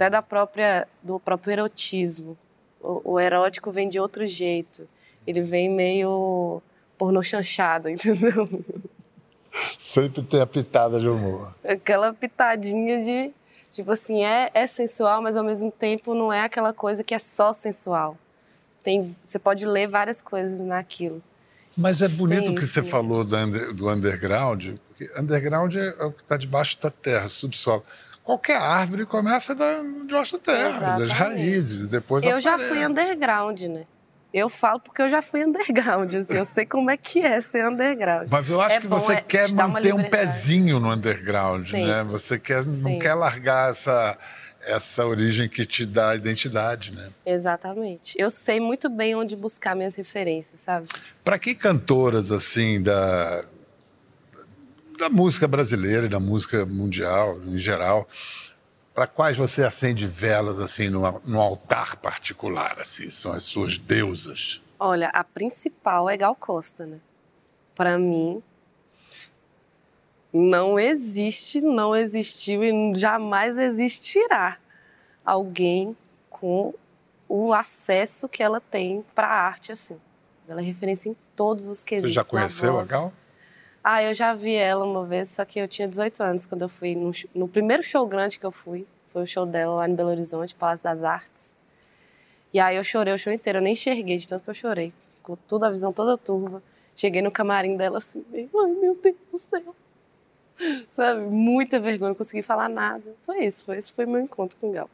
Até 0.00 0.08
da 0.08 0.22
própria, 0.22 0.88
do 1.02 1.20
próprio 1.20 1.52
erotismo. 1.52 2.34
O, 2.80 3.12
o 3.12 3.20
erótico 3.20 3.70
vem 3.70 3.86
de 3.86 4.00
outro 4.00 4.26
jeito. 4.26 4.88
Ele 5.26 5.42
vem 5.42 5.68
meio 5.68 6.62
pornô 6.96 7.22
chanchado, 7.22 7.86
entendeu? 7.90 8.48
Sempre 9.78 10.22
tem 10.22 10.40
a 10.40 10.46
pitada 10.46 10.98
de 10.98 11.06
humor. 11.06 11.54
Aquela 11.62 12.14
pitadinha 12.14 13.04
de, 13.04 13.30
tipo 13.70 13.92
assim, 13.92 14.24
é, 14.24 14.50
é 14.54 14.66
sensual, 14.66 15.20
mas 15.20 15.36
ao 15.36 15.44
mesmo 15.44 15.70
tempo 15.70 16.14
não 16.14 16.32
é 16.32 16.44
aquela 16.44 16.72
coisa 16.72 17.04
que 17.04 17.12
é 17.14 17.18
só 17.18 17.52
sensual. 17.52 18.16
Tem, 18.82 19.14
você 19.22 19.38
pode 19.38 19.66
ler 19.66 19.86
várias 19.86 20.22
coisas 20.22 20.60
naquilo. 20.60 21.22
Mas 21.76 22.00
é 22.00 22.08
bonito 22.08 22.52
o 22.52 22.54
que 22.54 22.64
você 22.66 22.82
falou 22.82 23.22
do, 23.22 23.36
under- 23.36 23.74
do 23.74 23.90
underground, 23.90 24.70
porque 24.88 25.10
underground 25.18 25.74
é, 25.76 25.94
é 25.98 26.04
o 26.04 26.10
que 26.12 26.22
está 26.22 26.38
debaixo 26.38 26.80
da 26.80 26.90
terra, 26.90 27.28
subsolo. 27.28 27.84
Qualquer 28.30 28.58
árvore 28.58 29.04
começa 29.06 29.56
da, 29.56 29.82
da 29.82 30.24
terra, 30.38 30.98
das 30.98 31.10
Exatamente. 31.10 31.12
raízes, 31.12 31.88
depois 31.88 32.22
Eu 32.24 32.40
já 32.40 32.56
fui 32.56 32.86
underground, 32.86 33.60
né? 33.62 33.86
Eu 34.32 34.48
falo 34.48 34.78
porque 34.78 35.02
eu 35.02 35.10
já 35.10 35.20
fui 35.20 35.44
underground, 35.44 36.14
assim, 36.14 36.36
eu 36.36 36.44
sei 36.44 36.64
como 36.64 36.92
é 36.92 36.96
que 36.96 37.18
é 37.18 37.40
ser 37.40 37.66
underground. 37.66 38.28
Mas 38.30 38.48
eu 38.48 38.60
acho 38.60 38.76
É 38.76 38.80
que 38.80 38.86
você 38.86 39.14
é, 39.14 39.20
quer 39.20 39.48
manter 39.48 39.92
um 39.92 40.08
pezinho 40.08 40.78
no 40.78 40.92
underground, 40.92 41.66
Sim. 41.66 41.84
né? 41.84 42.04
Você 42.04 42.38
quer, 42.38 42.64
não 42.64 43.00
quer 43.00 43.14
largar 43.14 43.72
essa, 43.72 44.16
essa 44.64 45.04
origem 45.04 45.48
que 45.48 45.66
te 45.66 45.84
dá 45.84 46.14
identidade, 46.14 46.92
né? 46.92 47.08
Exatamente. 47.26 48.14
Eu 48.16 48.30
sei 48.30 48.60
muito 48.60 48.88
bem 48.88 49.16
onde 49.16 49.34
buscar 49.34 49.74
minhas 49.74 49.96
referências, 49.96 50.60
sabe? 50.60 50.86
Para 51.24 51.36
que 51.36 51.52
cantoras 51.52 52.30
assim 52.30 52.80
da 52.80 53.44
da 55.00 55.08
música 55.08 55.48
brasileira 55.48 56.06
e 56.06 56.08
da 56.08 56.20
música 56.20 56.64
mundial 56.66 57.40
em 57.42 57.58
geral, 57.58 58.06
para 58.94 59.06
quais 59.06 59.36
você 59.36 59.64
acende 59.64 60.06
velas 60.06 60.60
assim 60.60 60.88
no, 60.88 61.20
no 61.24 61.40
altar 61.40 61.96
particular, 61.96 62.78
assim, 62.78 63.10
são 63.10 63.32
as 63.32 63.42
suas 63.42 63.78
deusas? 63.78 64.60
Olha, 64.78 65.08
a 65.08 65.24
principal 65.24 66.08
é 66.08 66.16
Gal 66.16 66.36
Costa, 66.36 66.84
né? 66.84 66.98
Pra 67.74 67.98
mim, 67.98 68.42
não 70.32 70.78
existe, 70.78 71.60
não 71.60 71.96
existiu 71.96 72.62
e 72.62 72.94
jamais 72.94 73.56
existirá 73.58 74.58
alguém 75.24 75.96
com 76.28 76.74
o 77.26 77.54
acesso 77.54 78.28
que 78.28 78.42
ela 78.42 78.60
tem 78.60 79.04
pra 79.14 79.26
arte 79.26 79.72
assim. 79.72 79.98
Ela 80.48 80.60
é 80.60 80.64
referência 80.64 81.08
em 81.08 81.16
todos 81.34 81.68
os 81.68 81.84
quesitos. 81.84 82.10
Você 82.10 82.14
já 82.14 82.24
conheceu 82.24 82.78
a. 82.78 82.84
Gal? 82.84 83.12
Ah, 83.82 84.02
eu 84.02 84.12
já 84.12 84.34
vi 84.34 84.54
ela 84.54 84.84
uma 84.84 85.04
vez, 85.06 85.28
só 85.28 85.44
que 85.44 85.58
eu 85.58 85.66
tinha 85.66 85.88
18 85.88 86.22
anos 86.22 86.46
quando 86.46 86.62
eu 86.62 86.68
fui. 86.68 86.94
No, 86.94 87.10
no 87.34 87.48
primeiro 87.48 87.82
show 87.82 88.06
grande 88.06 88.38
que 88.38 88.44
eu 88.44 88.50
fui, 88.50 88.86
Foi 89.12 89.22
o 89.22 89.26
show 89.26 89.44
dela 89.44 89.74
lá 89.74 89.88
em 89.88 89.94
Belo 89.94 90.10
Horizonte, 90.10 90.54
Palácio 90.54 90.84
das 90.84 91.02
Artes. 91.02 91.54
E 92.52 92.60
aí 92.60 92.76
eu 92.76 92.84
chorei 92.84 93.12
o 93.12 93.18
show 93.18 93.32
inteiro, 93.32 93.58
eu 93.58 93.62
nem 93.62 93.72
enxerguei 93.72 94.16
de 94.16 94.28
tanto 94.28 94.44
que 94.44 94.50
eu 94.50 94.54
chorei. 94.54 94.92
Ficou 95.16 95.36
toda 95.48 95.66
a 95.66 95.70
visão 95.70 95.92
toda 95.92 96.16
turva. 96.16 96.62
Cheguei 96.94 97.22
no 97.22 97.30
camarim 97.30 97.76
dela 97.76 97.98
assim, 97.98 98.24
meio, 98.30 98.50
meu 98.52 98.94
Deus 99.02 99.16
do 99.32 99.38
céu. 99.38 99.74
Sabe, 100.92 101.22
muita 101.22 101.80
vergonha, 101.80 102.10
não 102.10 102.14
consegui 102.14 102.42
falar 102.42 102.68
nada. 102.68 103.14
Foi 103.24 103.44
isso, 103.44 103.64
foi 103.64 103.78
esse 103.78 103.92
foi 103.92 104.04
meu 104.04 104.20
encontro 104.20 104.56
com 104.60 104.70
Gal. 104.70 104.90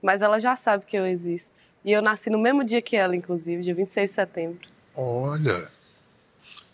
Mas 0.00 0.22
ela 0.22 0.38
já 0.38 0.54
sabe 0.54 0.84
que 0.84 0.96
eu 0.96 1.06
existo. 1.06 1.72
E 1.84 1.90
eu 1.90 2.00
nasci 2.00 2.30
no 2.30 2.38
mesmo 2.38 2.62
dia 2.62 2.80
que 2.80 2.94
ela, 2.94 3.16
inclusive, 3.16 3.62
dia 3.62 3.74
26 3.74 4.10
de 4.10 4.14
setembro. 4.14 4.68
Olha, 4.94 5.68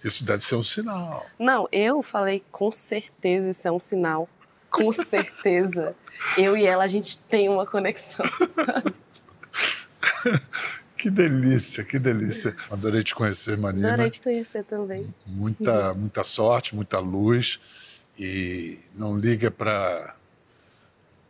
isso 0.03 0.25
deve 0.25 0.45
ser 0.45 0.55
um 0.57 0.65
sinal. 0.65 1.25
Não, 1.39 1.69
eu 1.71 2.03
falei 2.03 2.43
com 2.51 2.71
certeza 2.71 3.51
isso 3.51 3.67
é 3.67 3.73
um 3.73 3.79
sinal. 3.79 4.29
Com 4.71 4.93
certeza. 4.93 5.95
eu 6.39 6.57
e 6.57 6.65
ela, 6.67 6.85
a 6.85 6.89
gente 6.89 7.19
tem 7.19 7.49
uma 7.49 7.67
conexão. 7.67 8.25
Que 11.01 11.09
delícia, 11.09 11.83
que 11.83 11.99
delícia. 11.99 12.55
Adorei 12.71 13.03
te 13.03 13.15
conhecer, 13.15 13.57
Marina. 13.57 13.95
Adorei 13.95 14.11
te 14.11 14.21
conhecer 14.21 14.63
também. 14.65 15.09
Muita, 15.27 15.95
muita 15.95 16.23
sorte, 16.23 16.75
muita 16.75 16.99
luz. 16.99 17.59
E 18.19 18.79
não 18.95 19.17
liga 19.17 19.51
para 19.51 20.15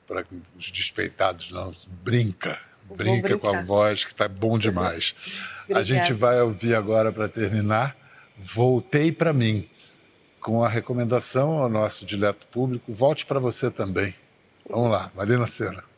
para 0.09 0.27
os 0.59 0.73
despeitados, 0.73 1.53
não. 1.53 1.73
Brinca. 2.03 2.59
Vou 2.89 2.97
Brinca 2.97 3.39
com 3.39 3.49
a 3.49 3.63
voz, 3.63 4.05
que 4.05 4.13
tá 4.13 4.27
bom 4.27 4.59
demais. 4.59 5.15
a 5.73 5.85
gente 5.85 6.13
vai 6.13 6.41
ouvir 6.43 6.75
agora, 6.75 7.13
para 7.13 7.29
terminar, 7.29 7.97
Voltei 8.43 9.13
para 9.13 9.33
mim, 9.33 9.69
com 10.41 10.65
a 10.65 10.69
recomendação 10.69 11.59
ao 11.59 11.69
nosso 11.69 12.07
dileto 12.07 12.47
público, 12.47 12.93
volte 12.93 13.27
para 13.27 13.39
você 13.39 13.71
também. 13.71 14.15
Vamos 14.69 14.91
lá, 14.91 15.11
Marina 15.15 15.47
Senna. 15.47 15.90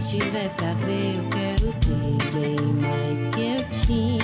Tiver 0.00 0.48
pra 0.56 0.72
ver, 0.74 1.16
eu 1.16 1.24
quero 1.28 1.72
ter 1.80 2.30
bem 2.32 2.72
mais 2.80 3.26
que 3.34 3.56
eu 3.56 3.64
tinha 3.68 4.19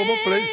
Globoplay. 0.00 0.49